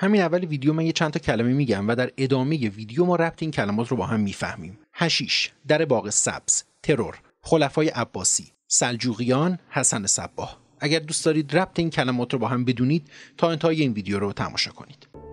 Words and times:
همین 0.00 0.20
اول 0.20 0.44
ویدیو 0.44 0.72
من 0.72 0.86
یه 0.86 0.92
چند 0.92 1.12
تا 1.12 1.18
کلمه 1.18 1.52
میگم 1.52 1.88
و 1.88 1.94
در 1.94 2.10
ادامه 2.16 2.68
ویدیو 2.68 3.04
ما 3.04 3.16
ربط 3.16 3.42
این 3.42 3.50
کلمات 3.50 3.88
رو 3.88 3.96
با 3.96 4.06
هم 4.06 4.20
می‌فهمیم. 4.20 4.78
هشیش 4.92 5.52
در 5.68 5.84
باغ 5.84 6.10
سبز 6.10 6.62
ترور 6.82 7.18
خلفای 7.42 7.88
عباسی 7.88 8.52
سلجوقیان 8.66 9.58
حسن 9.70 10.06
صباه. 10.06 10.58
اگر 10.80 10.98
دوست 10.98 11.24
دارید 11.24 11.56
ربط 11.56 11.78
این 11.78 11.90
کلمات 11.90 12.32
رو 12.32 12.38
با 12.38 12.48
هم 12.48 12.64
بدونید 12.64 13.10
تا 13.36 13.50
انتهای 13.50 13.80
این 13.80 13.92
ویدیو 13.92 14.18
رو 14.18 14.32
تماشا 14.32 14.70
کنید. 14.70 15.27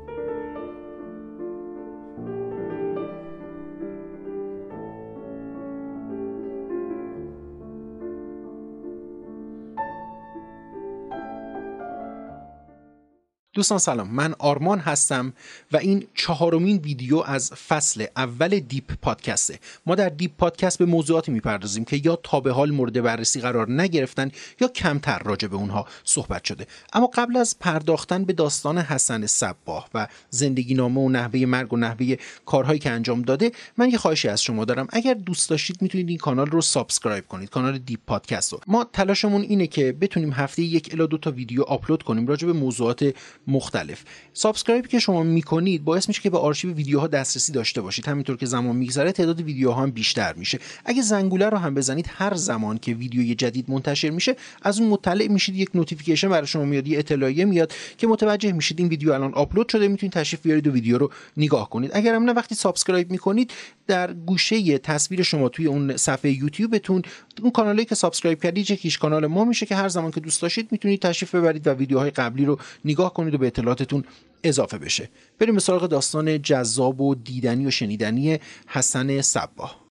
دوستان 13.56 13.78
سلام. 13.78 14.10
من 14.10 14.36
آرمان 14.40 14.80
هستم 14.80 15.34
و 15.72 15.78
این 15.78 16.08
چهارمین 16.14 16.77
ویدیو 16.77 17.18
از 17.18 17.52
فصل 17.52 18.05
اول 18.16 18.59
Deep 18.59 18.94
Podcast 19.02 19.47
ه. 19.47 19.59
ما 19.86 19.96
در 19.96 20.09
Deep 20.09 20.31
Podcast 20.38 20.80
به 20.80 20.86
موضوعاتی 20.86 21.32
می‌پردازیم 21.32 21.86
که 21.86 22.02
یا 22.04 22.16
تا 22.16 22.40
به 22.40 22.52
حال 22.52 22.72
مورد 22.72 23.02
بررسی 23.02 23.41
قرار 23.41 23.72
نگرفتن 23.72 24.32
یا 24.62 24.68
کمتر 24.68 25.20
راجع 25.20 25.48
به 25.48 25.55
اونها 25.55 25.88
صحبت 26.04 26.44
شده. 26.44 26.68
اما 26.94 27.08
قبل 27.08 27.38
از 27.38 27.60
پرداختن 27.60 28.23
به 28.23 28.34
داستان 28.34 28.77
حسن 28.77 29.26
صباح 29.26 29.90
و 29.94 30.08
زندگی 30.30 30.74
نامه 30.74 31.02
و 31.02 31.10
نحوه 31.10 31.40
مرگ 31.40 31.74
و 31.74 31.77
نحوه 31.77 32.16
کارهایی 32.46 32.80
که 32.80 32.91
انجام 32.91 33.22
داده 33.22 33.52
من 33.77 33.90
یه 33.90 33.98
خواهشی 33.98 34.27
از 34.27 34.41
شما 34.41 34.66
دارم. 34.66 34.88
اگر 34.90 35.13
دوست 35.13 35.49
داشتید 35.49 35.82
می‌تونید 35.82 36.10
این 36.10 36.18
کانال 36.18 36.48
رو 36.48 36.62
subscribe 36.62 37.27
کنید 37.27 37.49
کانال 37.49 37.77
Deep 37.77 37.99
Podcast 38.08 38.54
رو. 38.54 38.60
ما 38.68 38.84
تلاشمون 38.94 39.41
اینه 39.41 39.68
که 39.68 39.91
بتونیم 39.91 40.34
هفته 40.34 40.62
یک 40.62 40.90
الا 40.94 41.05
دو 41.05 41.18
تا 41.18 41.32
ویدیو 41.32 41.62
آپلود 41.62 42.04
کنیم 42.04 42.27
راجع 42.27 42.48
به 42.48 42.54
موضوعات 42.54 43.13
مختلف. 43.48 44.04
subscribe 44.34 44.88
که 44.88 44.99
شما 44.99 45.23
می‌کنید 45.23 45.84
باعث 45.84 46.08
میشه 46.08 46.22
که 46.22 46.30
به 46.30 46.38
آرشیو 46.38 46.73
ویدیوها 46.73 47.08
دسترسی 47.08 47.52
داشته 47.52 47.81
باشید. 47.81 48.08
همینطور 48.08 48.38
که 48.38 48.46
زمان 48.46 48.76
میگذره 48.76 49.12
تعداد 49.12 49.41
ویدیوها 49.41 49.82
هم 49.82 49.91
بیشتر 49.91 50.34
میشه. 50.34 50.60
اگه 50.85 51.01
زنگوله 51.01 51.49
رو 51.49 51.57
هم 51.57 51.73
بزنید 51.73 52.10
هر 52.10 52.34
زمان 52.34 52.77
که 52.77 52.93
ویدیوی 52.93 53.35
جدید 53.35 53.66
منتشر 53.70 54.10
میشه 54.10 54.35
از 54.62 54.79
اون 54.79 54.90
مطلع 54.90 55.27
میشید 55.27 55.55
یک 55.55 55.70
notification 55.76 56.29
برای 56.29 56.48
شما 56.48 56.66
میاد 56.66 56.88
یه 56.88 56.99
اطلاعیه 56.99 57.46
میاد 57.46 57.73
که 57.98 58.07
متوجه 58.07 58.51
میشید 58.51 58.79
این 58.79 58.88
ویدیو 58.88 59.12
الان 59.12 59.34
آپلود 59.34 59.70
شده 59.70 59.88
می‌تونید 59.88 60.13
تشریف 60.13 60.41
بیارید 60.41 60.68
و 60.68 60.71
ویدیو 60.71 60.98
رو 60.98 61.12
نگاه 61.38 61.70
کنید. 61.70 61.91
اگر 61.93 62.16
هم 62.16 62.23
نه 62.23 62.32
وقتی 62.32 62.55
subscribe 62.55 63.12
می‌کنید 63.12 63.51
در 63.88 64.14
گوشه 64.14 64.78
تصویر 64.78 65.24
شما 65.24 65.50
توی 65.50 65.66
اون 65.66 65.97
صفحه 65.97 66.31
یوتیوبتون 66.31 67.02
اون 67.41 67.52
کانالی 67.52 67.86
که 67.86 67.96
subscribe 67.96 68.44
کردید 68.44 68.72
یکیش 68.72 68.97
کانال 68.97 69.28
ما 69.28 69.46
میشه 69.46 69.66
که 69.66 69.75
هر 69.75 69.90
زمان 69.90 70.12
که 70.12 70.19
دوست 70.19 70.41
داشتید 70.41 70.72
می‌تونید 70.72 71.02
تشریف 71.02 71.36
ببرید 71.36 71.68
و 71.68 71.72
ویدیوهای 71.72 72.12
قبلی 72.12 72.46
رو 72.46 72.59
نگاه 72.86 73.13
کنید 73.13 73.34
و 73.34 73.38
به 73.38 73.47
اطلاعاتتون 73.47 74.03
اضافه 74.44 74.78
بشه. 74.78 75.09
بریم 75.40 75.53
به 75.53 75.59
سراغ 75.59 75.88
داستان 75.88 76.41
جذاب 76.41 77.02
و 77.02 77.16
دیدنی 77.16 77.66
و 77.66 77.72
شنیدنی 77.72 78.40
حسن 78.68 79.22
صباه. 79.22 79.84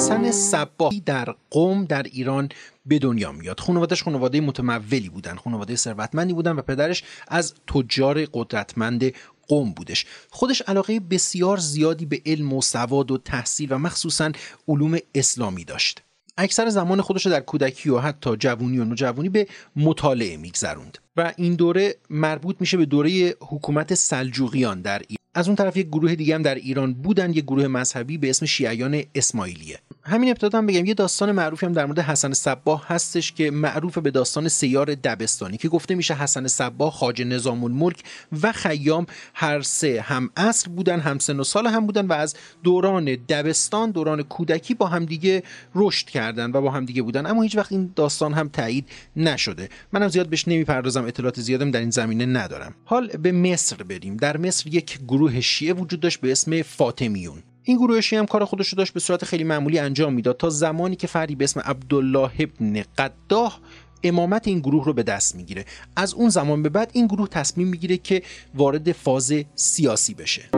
حسن 0.00 0.30
صباهی 0.30 1.00
در 1.00 1.34
قوم 1.50 1.84
در 1.84 2.02
ایران 2.02 2.48
به 2.86 2.98
دنیا 2.98 3.32
میاد. 3.32 3.60
خانوادهش 3.60 4.02
خانواده 4.02 4.40
متمولی 4.40 5.08
بودن 5.08 5.36
خانواده 5.36 5.76
ثروتمندی 5.76 6.32
بودن 6.32 6.52
و 6.52 6.62
پدرش 6.62 7.04
از 7.28 7.54
تجار 7.66 8.24
قدرتمند 8.24 9.12
قوم 9.48 9.72
بودش. 9.72 10.06
خودش 10.30 10.62
علاقه 10.62 11.00
بسیار 11.00 11.56
زیادی 11.56 12.06
به 12.06 12.22
علم 12.26 12.52
و 12.52 12.62
سواد 12.62 13.10
و 13.10 13.18
تحصیل 13.18 13.72
و 13.72 13.78
مخصوصا 13.78 14.32
علوم 14.68 14.98
اسلامی 15.14 15.64
داشت. 15.64 16.02
اکثر 16.38 16.68
زمان 16.68 17.00
خودش 17.00 17.26
در 17.26 17.40
کودکی 17.40 17.90
و 17.90 17.98
حتی 17.98 18.36
جوونی 18.36 18.78
و 18.78 18.84
نوجوانی 18.84 19.28
به 19.28 19.46
مطالعه 19.76 20.36
میگذروند. 20.36 20.98
و 21.16 21.32
این 21.36 21.54
دوره 21.54 21.94
مربوط 22.10 22.56
میشه 22.60 22.76
به 22.76 22.86
دوره 22.86 23.34
حکومت 23.40 23.94
سلجوقیان 23.94 24.82
در 24.82 24.98
ایران 24.98 25.19
از 25.34 25.46
اون 25.46 25.56
طرف 25.56 25.76
یک 25.76 25.86
گروه 25.86 26.14
دیگه 26.14 26.34
هم 26.34 26.42
در 26.42 26.54
ایران 26.54 26.94
بودن 26.94 27.30
یک 27.30 27.44
گروه 27.44 27.66
مذهبی 27.66 28.18
به 28.18 28.30
اسم 28.30 28.46
شیعیان 28.46 29.02
اسماعیلیه. 29.14 29.78
همین 30.02 30.28
ابتدا 30.28 30.58
هم 30.58 30.66
بگم 30.66 30.86
یه 30.86 30.94
داستان 30.94 31.32
معروفی 31.32 31.66
هم 31.66 31.72
در 31.72 31.86
مورد 31.86 31.98
حسن 31.98 32.32
صباه 32.32 32.86
هستش 32.88 33.32
که 33.32 33.50
معروف 33.50 33.98
به 33.98 34.10
داستان 34.10 34.48
سیار 34.48 34.94
دبستانی 34.94 35.56
که 35.56 35.68
گفته 35.68 35.94
میشه 35.94 36.14
حسن 36.14 36.46
صباه 36.46 36.92
خاج 36.92 37.22
نظام 37.22 37.64
الملک 37.64 38.02
و 38.42 38.52
خیام 38.52 39.06
هر 39.34 39.60
سه 39.60 40.00
هم 40.00 40.30
عصر 40.36 40.68
بودن 40.68 41.00
هم 41.00 41.18
سن 41.18 41.40
و 41.40 41.44
سال 41.44 41.66
هم 41.66 41.86
بودن 41.86 42.06
و 42.06 42.12
از 42.12 42.34
دوران 42.62 43.04
دبستان 43.04 43.90
دوران 43.90 44.22
کودکی 44.22 44.74
با 44.74 44.86
همدیگه 44.86 45.42
رشد 45.74 46.06
کردن 46.06 46.50
و 46.52 46.60
با 46.60 46.70
همدیگه 46.70 47.02
بودن. 47.02 47.26
اما 47.26 47.42
هیچ 47.42 47.56
وقت 47.56 47.72
این 47.72 47.92
داستان 47.96 48.32
هم 48.32 48.48
تایید 48.48 48.88
نشده. 49.16 49.68
منم 49.92 50.08
زیاد 50.08 50.28
بهش 50.28 50.48
نمی‌پردازم 50.48 51.04
اطلاعات 51.04 51.40
زیادم 51.40 51.70
در 51.70 51.80
این 51.80 51.90
زمینه 51.90 52.26
ندارم. 52.26 52.74
حال 52.84 53.08
به 53.08 53.32
مصر 53.32 53.76
بریم. 53.76 54.16
در 54.16 54.36
مصر 54.36 54.74
یک 54.74 54.98
شیعه 55.28 55.72
وجود 55.72 56.00
داشت 56.00 56.20
به 56.20 56.32
اسم 56.32 56.62
فاطمیون. 56.62 57.42
این 57.62 57.76
گروه 57.76 58.00
شیعه 58.00 58.20
هم 58.20 58.26
کار 58.26 58.44
خودش 58.44 58.68
رو 58.68 58.76
داشت 58.76 58.92
به 58.92 59.00
صورت 59.00 59.24
خیلی 59.24 59.44
معمولی 59.44 59.78
انجام 59.78 60.12
می‌داد 60.14 60.36
تا 60.36 60.50
زمانی 60.50 60.96
که 60.96 61.06
فردی 61.06 61.34
به 61.34 61.44
اسم 61.44 61.60
عبدالله 61.60 62.30
ابن 62.38 62.82
قداه 62.98 63.60
امامت 64.02 64.48
این 64.48 64.58
گروه 64.58 64.84
رو 64.84 64.92
به 64.92 65.02
دست 65.02 65.36
می‌گیره. 65.36 65.64
از 65.96 66.14
اون 66.14 66.28
زمان 66.28 66.62
به 66.62 66.68
بعد 66.68 66.90
این 66.94 67.06
گروه 67.06 67.28
تصمیم 67.28 67.68
می‌گیره 67.68 67.96
که 67.96 68.22
وارد 68.54 68.92
فاز 68.92 69.34
سیاسی 69.54 70.14
بشه. 70.14 70.50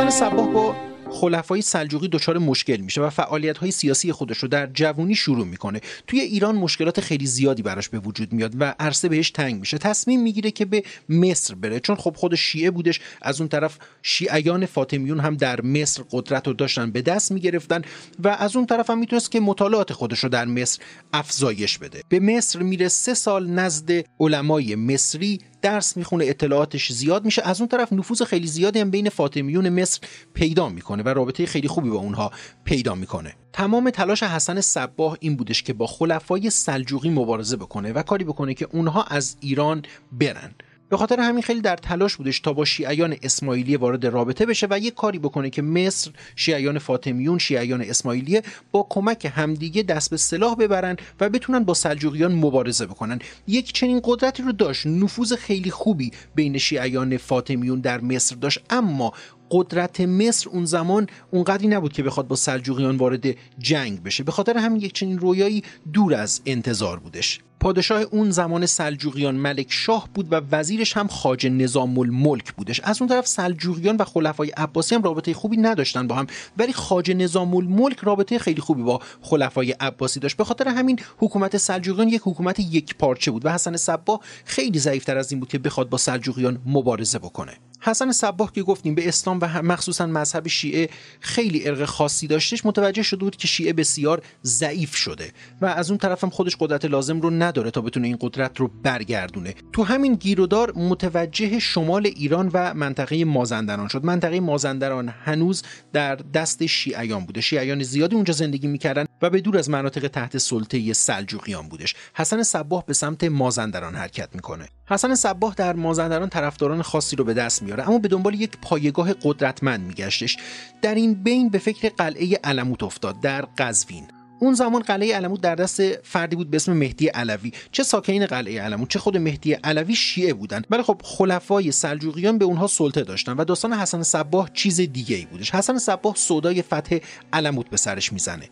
حسن 0.00 0.30
صباه 0.30 0.52
با 0.52 0.76
خلفای 1.10 1.62
سلجوقی 1.62 2.08
دچار 2.08 2.38
مشکل 2.38 2.76
میشه 2.76 3.00
و 3.00 3.10
فعالیت 3.10 3.58
های 3.58 3.70
سیاسی 3.70 4.12
خودش 4.12 4.38
رو 4.38 4.48
در 4.48 4.66
جوونی 4.66 5.14
شروع 5.14 5.46
می‌کنه. 5.46 5.80
توی 6.06 6.20
ایران 6.20 6.56
مشکلات 6.56 7.00
خیلی 7.00 7.26
زیادی 7.26 7.62
براش 7.62 7.88
به 7.88 7.98
وجود 7.98 8.32
میاد 8.32 8.52
و 8.58 8.74
عرصه 8.78 9.08
بهش 9.08 9.30
تنگ 9.30 9.60
میشه. 9.60 9.78
تصمیم 9.78 10.22
می‌گیره 10.22 10.50
که 10.50 10.64
به 10.64 10.82
مصر 11.08 11.54
بره 11.54 11.80
چون 11.80 11.96
خب 11.96 12.14
خود 12.16 12.34
شیعه 12.34 12.70
بودش 12.70 13.00
از 13.22 13.40
اون 13.40 13.48
طرف 13.48 13.78
شیعیان 14.02 14.66
فاطمیون 14.66 15.20
هم 15.20 15.36
در 15.36 15.60
مصر 15.60 16.02
قدرت 16.10 16.46
رو 16.46 16.52
داشتن 16.52 16.90
به 16.90 17.02
دست 17.02 17.32
می‌گرفتن 17.32 17.82
و 18.24 18.28
از 18.28 18.56
اون 18.56 18.66
طرف 18.66 18.90
هم 18.90 18.98
می‌تونست 18.98 19.30
که 19.30 19.40
مطالعات 19.40 19.92
خودش 19.92 20.18
رو 20.18 20.28
در 20.28 20.44
مصر 20.44 20.82
افزایش 21.12 21.78
بده. 21.78 22.02
به 22.08 22.20
مصر 22.20 22.62
میره 22.62 22.88
سه 22.88 23.14
سال 23.14 23.50
نزد 23.50 23.90
علمای 24.20 24.74
مصری 24.74 25.38
درس 25.62 25.96
می‌خونه 25.96 26.24
اطلاعاتش 26.24 26.92
زیاد 26.92 27.24
میشه. 27.24 27.42
از 27.42 27.60
اون 27.60 27.68
طرف 27.68 27.92
نفوذ 27.92 28.22
خیلی 28.22 28.46
زیادی 28.46 28.80
هم 28.80 28.90
بین 28.90 29.08
فاطمیون 29.08 29.68
مصر 29.68 30.00
پیدا 30.34 30.68
می‌کنه 30.68 31.02
و 31.02 31.08
رابطه 31.08 31.46
خیلی 31.46 31.68
خوبی 31.68 31.90
با 31.90 31.96
اونها 31.96 32.30
پیدا 32.64 32.94
می‌کنه. 32.94 33.34
تمام 33.52 33.90
تلاش 33.90 34.22
حسن 34.22 34.60
صباه 34.60 35.16
این 35.20 35.36
بودش 35.36 35.62
که 35.62 35.72
با 35.72 35.86
خلفای 35.86 36.50
سلجوقی 36.50 37.10
مبارزه 37.10 37.56
بکنه 37.56 37.92
و 37.92 38.02
کاری 38.02 38.24
بکنه 38.24 38.54
که 38.54 38.68
اونها 38.72 39.02
از 39.02 39.36
ایران 39.40 39.82
برن. 40.12 40.54
به 40.90 40.96
خاطر 40.96 41.20
همین 41.20 41.42
خیلی 41.42 41.60
در 41.60 41.76
تلاش 41.76 42.16
بودش 42.16 42.40
تا 42.40 42.52
با 42.52 42.64
شیعیان 42.64 43.16
اسماعیلیه 43.22 43.78
وارد 43.78 44.06
رابطه 44.06 44.46
بشه 44.46 44.66
و 44.70 44.78
یه 44.78 44.90
کاری 44.90 45.18
بکنه 45.18 45.50
که 45.50 45.62
مصر 45.62 46.10
شیعیان 46.36 46.78
فاطمیون 46.78 47.38
شیعیان 47.38 47.80
اسماعیلیه 47.80 48.42
با 48.72 48.86
کمک 48.90 49.32
همدیگه 49.34 49.82
دست 49.82 50.10
به 50.10 50.16
سلاح 50.16 50.54
ببرن 50.54 50.96
و 51.20 51.28
بتونن 51.28 51.64
با 51.64 51.74
سلجوقیان 51.74 52.34
مبارزه 52.34 52.86
بکنن. 52.86 53.18
یک 53.46 53.72
چنین 53.72 54.00
قدرتی 54.04 54.42
رو 54.42 54.52
داشت. 54.52 54.86
نفوذ 54.86 55.32
خیلی 55.32 55.70
خوبی 55.70 56.10
بین 56.34 56.58
شیعیان 56.58 57.16
فاطمیون 57.16 57.80
در 57.80 58.00
مصر 58.00 58.36
داشت. 58.36 58.60
اما 58.70 59.12
قدرت 59.50 60.00
مصر 60.00 60.50
اون 60.50 60.64
زمان 60.64 61.06
اونقدری 61.30 61.68
نبود 61.68 61.92
که 61.92 62.02
بخواد 62.02 62.28
با 62.28 62.36
سلجوقیان 62.36 62.96
وارد 62.96 63.26
جنگ 63.58 64.02
بشه. 64.02 64.24
به 64.24 64.32
خاطر 64.32 64.58
همین 64.58 64.80
یک 64.80 64.92
چنین 64.92 65.18
رویایی 65.18 65.62
دور 65.92 66.14
از 66.14 66.40
انتظار 66.46 66.98
بودش. 66.98 67.40
پادشاه 67.60 68.00
اون 68.00 68.30
زمان 68.30 68.66
سلجوقیان 68.66 69.34
ملک 69.34 69.66
شاه 69.68 70.08
بود 70.14 70.32
و 70.32 70.40
وزیرش 70.50 70.96
هم 70.96 71.08
خاج 71.08 71.46
نظام 71.46 71.98
الملک 71.98 72.52
بودش. 72.52 72.80
از 72.80 73.02
اون 73.02 73.08
طرف 73.08 73.26
سلجوقیان 73.26 73.96
و 73.96 74.04
خلفای 74.04 74.50
عباسی 74.50 74.94
هم 74.94 75.02
رابطه 75.02 75.34
خوبی 75.34 75.56
نداشتن 75.56 76.06
با 76.06 76.14
هم 76.14 76.26
ولی 76.56 76.72
خاج 76.72 77.10
نظام 77.10 77.54
الملک 77.54 77.98
رابطه 77.98 78.38
خیلی 78.38 78.60
خوبی 78.60 78.82
با 78.82 79.00
خلفای 79.22 79.72
عباسی 79.72 80.20
داشت. 80.20 80.36
به 80.36 80.44
خاطر 80.44 80.68
همین 80.68 81.00
حکومت 81.18 81.56
سلجوقیان 81.56 82.08
یک 82.08 82.20
حکومت 82.24 82.60
یک 82.60 82.96
پارچه 82.96 83.30
بود 83.30 83.46
و 83.46 83.48
حسن 83.52 83.76
صبا 83.76 84.20
خیلی 84.44 84.78
ضعیفتر 84.78 85.18
از 85.18 85.32
این 85.32 85.40
بود 85.40 85.48
که 85.48 85.58
بخواد 85.58 85.88
با 85.88 85.98
سلجوقیان 85.98 86.58
مبارزه 86.66 87.18
بکنه. 87.18 87.52
حسن 87.80 88.12
صباح 88.12 88.52
که 88.52 88.62
گفتیم 88.62 88.94
به 88.94 89.08
اسلام 89.08 89.38
و 89.42 89.62
مخصوصا 89.62 90.06
مذهب 90.06 90.48
شیعه 90.48 90.90
خیلی 91.20 91.68
ارق 91.68 91.84
خاصی 91.84 92.26
داشتش 92.26 92.66
متوجه 92.66 93.02
شده 93.02 93.24
بود 93.24 93.36
که 93.36 93.48
شیعه 93.48 93.72
بسیار 93.72 94.22
ضعیف 94.44 94.96
شده 94.96 95.32
و 95.60 95.66
از 95.66 95.90
اون 95.90 95.98
طرف 95.98 96.24
هم 96.24 96.30
خودش 96.30 96.56
قدرت 96.60 96.84
لازم 96.84 97.20
رو 97.20 97.30
نداره 97.30 97.70
تا 97.70 97.80
بتونه 97.80 98.06
این 98.06 98.16
قدرت 98.20 98.60
رو 98.60 98.70
برگردونه. 98.82 99.54
تو 99.72 99.82
همین 99.82 100.14
گیرودار 100.14 100.72
متوجه 100.76 101.58
شمال 101.58 102.06
ایران 102.06 102.50
و 102.54 102.74
منطقه 102.74 103.24
مازندران 103.24 103.88
شد. 103.88 104.04
منطقه 104.04 104.40
مازندران 104.40 105.08
هنوز 105.08 105.62
در 105.92 106.16
دست 106.16 106.66
شیعیان 106.66 107.24
بوده. 107.24 107.40
شیعیان 107.40 107.82
زیادی 107.82 108.14
اونجا 108.14 108.34
زندگی 108.34 108.66
می‌کردن 108.66 109.04
و 109.22 109.30
به 109.30 109.40
دور 109.40 109.58
از 109.58 109.70
مناطق 109.70 110.08
تحت 110.08 110.38
سلطه 110.38 110.92
سلجوقیان 110.92 111.68
بودش 111.68 111.94
حسن 112.14 112.42
صباح 112.42 112.84
به 112.86 112.94
سمت 112.94 113.24
مازندران 113.24 113.94
حرکت 113.94 114.28
می‌کنه. 114.34 114.68
حسن 114.86 115.14
صباح 115.14 115.54
در 115.54 115.72
مازندران 115.72 116.28
طرفداران 116.28 116.82
خاصی 116.82 117.16
رو 117.16 117.24
به 117.24 117.34
دست 117.34 117.62
میاره 117.70 117.88
اما 117.88 117.98
به 117.98 118.08
دنبال 118.08 118.34
یک 118.34 118.50
پایگاه 118.62 119.12
قدرتمند 119.22 119.80
میگشتش. 119.80 120.36
در 120.82 120.94
این 120.94 121.14
بین 121.14 121.48
به 121.48 121.58
فکر 121.58 121.88
قلعه 121.88 122.40
علموت 122.44 122.82
افتاد 122.82 123.20
در 123.20 123.42
قزوین. 123.58 124.06
اون 124.40 124.54
زمان 124.54 124.82
قلعه 124.82 125.16
علموت 125.16 125.40
در 125.40 125.54
دست 125.54 125.92
فردی 125.92 126.36
بود 126.36 126.50
به 126.50 126.56
اسم 126.56 126.72
مهدی 126.72 127.06
علوی. 127.06 127.52
چه 127.72 127.82
ساکنین 127.82 128.26
قلعه 128.26 128.62
علموت 128.62 128.88
چه 128.88 128.98
خود 128.98 129.16
مهدی 129.16 129.52
علوی 129.52 129.94
شیعه 129.94 130.34
بودن. 130.34 130.62
ولی 130.70 130.82
خب 130.82 131.00
خلفای 131.04 131.72
سلجوقیان 131.72 132.38
به 132.38 132.44
اونها 132.44 132.66
سلطه 132.66 133.02
داشتن 133.02 133.32
و 133.32 133.44
داستان 133.44 133.72
حسن 133.72 134.02
صباح 134.02 134.48
چیز 134.54 134.80
دیگه 134.80 135.16
ای 135.16 135.24
بودش. 135.24 135.54
حسن 135.54 135.78
صباح 135.78 136.14
سودای 136.14 136.62
فتح 136.62 136.98
علموت 137.32 137.70
به 137.70 137.76
سرش 137.76 138.12
می‌زنه. 138.12 138.48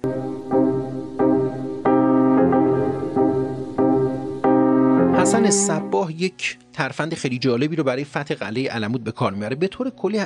حسن 5.18 5.50
صباح 5.50 6.12
یک 6.12 6.58
ترفند 6.78 7.14
خیلی 7.14 7.38
جالبی 7.38 7.76
رو 7.76 7.84
برای 7.84 8.04
فتح 8.04 8.34
قلعه 8.34 8.68
علمود 8.68 9.04
به 9.04 9.12
کار 9.12 9.32
میاره 9.32 9.56
به 9.56 9.68
طور 9.68 9.90
کلی 9.90 10.18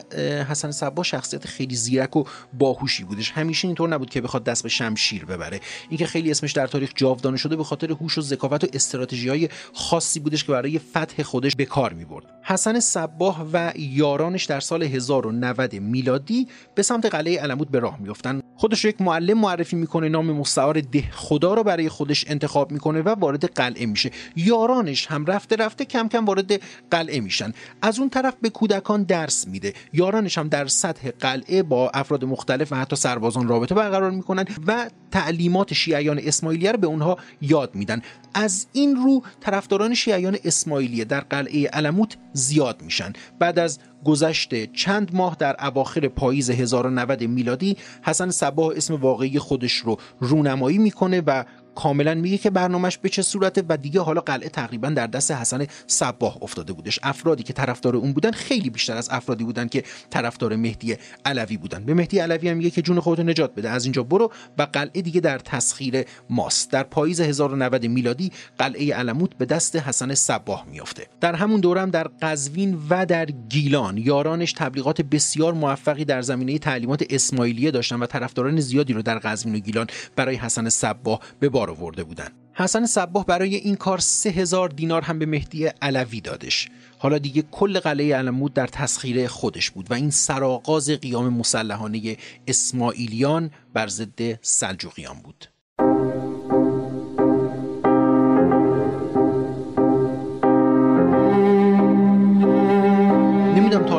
حسن 0.48 0.70
صبا 0.70 1.02
شخصیت 1.02 1.46
خیلی 1.46 1.74
زیرک 1.74 2.16
و 2.16 2.24
باهوشی 2.52 3.04
بودش. 3.04 3.30
همیشه 3.30 3.68
اینطور 3.68 3.88
نبود 3.88 4.10
که 4.10 4.20
بخواد 4.20 4.44
دست 4.44 4.62
به 4.62 4.68
شمشیر 4.68 5.24
ببره. 5.24 5.60
اینکه 5.88 6.06
خیلی 6.06 6.30
اسمش 6.30 6.52
در 6.52 6.66
تاریخ 6.66 6.92
جاودانه 6.96 7.36
شده 7.36 7.56
به 7.56 7.64
خاطر 7.64 7.92
هوش 7.92 8.18
و 8.18 8.20
ذکاوت 8.20 8.64
و 8.64 8.66
استراتژی 8.72 9.28
های 9.28 9.48
خاصی 9.74 10.20
بودش 10.20 10.44
که 10.44 10.52
برای 10.52 10.78
فتح 10.78 11.22
خودش 11.22 11.56
به 11.56 11.64
کار 11.64 11.92
می‌برد. 11.92 12.24
حسن 12.42 12.80
صباح 12.80 13.42
و 13.52 13.72
یارانش 13.76 14.44
در 14.44 14.60
سال 14.60 14.82
1090 14.82 15.74
میلادی 15.74 16.48
به 16.74 16.82
سمت 16.82 17.06
قلعه 17.06 17.40
علمود 17.40 17.70
به 17.70 17.78
راه 17.78 18.00
میافتن. 18.00 18.42
خودش 18.56 18.84
یک 18.84 19.00
معلم 19.00 19.38
معرفی 19.38 19.76
می‌کنه 19.76 20.08
نام 20.08 20.32
مستعار 20.32 20.80
ده 20.80 21.10
خدا 21.12 21.54
رو 21.54 21.62
برای 21.62 21.88
خودش 21.88 22.24
انتخاب 22.28 22.72
می‌کنه 22.72 23.02
و 23.02 23.08
وارد 23.08 23.44
قلعه 23.44 23.86
میشه. 23.86 24.10
یارانش 24.36 25.06
هم 25.06 25.26
رفته 25.26 25.56
رفته 25.56 25.84
کم 25.84 26.08
کم 26.08 26.24
وارد 26.24 26.41
قلعه 26.90 27.20
میشن. 27.20 27.52
از 27.82 27.98
اون 27.98 28.10
طرف 28.10 28.34
به 28.42 28.50
کودکان 28.50 29.02
درس 29.02 29.48
میده. 29.48 29.74
یارانش 29.92 30.38
هم 30.38 30.48
در 30.48 30.66
سطح 30.66 31.10
قلعه 31.10 31.62
با 31.62 31.90
افراد 31.90 32.24
مختلف 32.24 32.72
و 32.72 32.76
حتی 32.76 32.96
سربازان 32.96 33.48
رابطه 33.48 33.74
برقرار 33.74 34.10
می‌کنن 34.10 34.44
و 34.66 34.90
تعلیمات 35.10 35.74
شیعیان 35.74 36.20
اسماعیلیه 36.22 36.72
رو 36.72 36.78
به 36.78 36.86
اونها 36.86 37.18
یاد 37.40 37.74
میدن. 37.74 38.02
از 38.34 38.66
این 38.72 38.96
رو 38.96 39.22
طرفداران 39.40 39.94
شیعیان 39.94 40.36
اسماعیلیه 40.44 41.04
در 41.04 41.20
قلعه 41.20 41.68
علموت 41.68 42.16
زیاد 42.32 42.82
میشن. 42.82 43.12
بعد 43.38 43.58
از 43.58 43.78
گذشت 44.04 44.72
چند 44.72 45.14
ماه 45.14 45.36
در 45.38 45.66
اواخر 45.66 46.08
پاییز 46.08 46.50
1090 46.50 47.22
میلادی 47.22 47.76
حسن 48.02 48.30
صباح 48.30 48.72
اسم 48.76 48.94
واقعی 48.94 49.38
خودش 49.38 49.72
رو 49.72 49.98
رونمایی 50.20 50.78
می‌کنه 50.78 51.22
و 51.26 51.44
کاملا 51.74 52.14
میگه 52.14 52.38
که 52.38 52.50
برنامهش 52.50 52.98
به 52.98 53.08
چه 53.08 53.22
صورته 53.22 53.62
و 53.68 53.76
دیگه 53.76 54.00
حالا 54.00 54.20
قلعه 54.20 54.48
تقریبا 54.48 54.90
در 54.90 55.06
دست 55.06 55.30
حسن 55.30 55.66
صباح 55.86 56.42
افتاده 56.42 56.72
بودش. 56.72 56.98
افرادی 57.02 57.42
که 57.42 57.52
طرفدار 57.52 57.96
اون 57.96 58.12
بودن 58.12 58.30
خیلی 58.30 58.70
بیشتر 58.70 58.96
از 58.96 59.08
افرادی 59.10 59.44
بودن 59.44 59.68
که 59.68 59.84
طرفدار 60.10 60.56
مهدی 60.56 60.96
علوی 61.24 61.56
بودن. 61.56 61.84
به 61.84 61.94
مهدی 61.94 62.18
علوی 62.18 62.48
هم 62.48 62.56
میگه 62.56 62.70
که 62.70 62.82
جون 62.82 63.00
خودتو 63.00 63.22
نجات 63.22 63.54
بده 63.54 63.70
از 63.70 63.84
اینجا 63.84 64.02
برو 64.02 64.32
و 64.58 64.62
قلعه 64.72 65.02
دیگه 65.02 65.20
در 65.20 65.38
تسخیر 65.38 66.04
ماست. 66.30 66.70
در 66.70 66.82
پاییز 66.82 67.20
1090 67.20 67.86
میلادی 67.86 68.32
قلعه 68.58 68.94
علموت 68.94 69.34
به 69.34 69.44
دست 69.44 69.76
حسن 69.76 70.14
صباح 70.14 70.64
میافته. 70.70 71.06
در 71.20 71.34
همون 71.34 71.60
دوره 71.60 71.80
هم 71.80 71.90
در 71.90 72.08
قزوین 72.22 72.78
و 72.90 73.06
در 73.06 73.26
گیلان 73.26 73.98
یارانش 73.98 74.52
تبلیغات 74.52 75.02
بسیار 75.02 75.52
موفقی 75.52 76.04
در 76.04 76.22
زمینه 76.22 76.58
تعلیمات 76.58 77.04
اسماعیلیه 77.10 77.70
داشتن 77.70 77.96
و 77.96 78.06
طرفداران 78.06 78.60
زیادی 78.60 78.92
رو 78.92 79.02
در 79.02 79.18
قزوین 79.18 79.54
و 79.54 79.58
گیلان 79.58 79.86
برای 80.16 80.36
حسن 80.36 80.68
صباح 80.68 81.20
به 81.40 81.48
بار 81.62 81.70
آورده 81.70 82.04
بودن. 82.04 82.28
حسن 82.54 82.86
صباح 82.86 83.24
برای 83.24 83.56
این 83.56 83.76
کار 83.76 83.98
سه 83.98 84.30
هزار 84.30 84.68
دینار 84.68 85.02
هم 85.02 85.18
به 85.18 85.26
مهدی 85.26 85.66
علوی 85.66 86.20
دادش. 86.20 86.68
حالا 86.98 87.18
دیگه 87.18 87.42
کل 87.42 87.80
قلعه 87.80 88.16
علمود 88.16 88.54
در 88.54 88.66
تسخیر 88.66 89.26
خودش 89.26 89.70
بود 89.70 89.90
و 89.90 89.94
این 89.94 90.10
سرآغاز 90.10 90.90
قیام 90.90 91.28
مسلحانه 91.28 92.16
اسماعیلیان 92.48 93.50
بر 93.74 93.86
ضد 93.86 94.38
سلجوقیان 94.42 95.16
بود. 95.24 95.46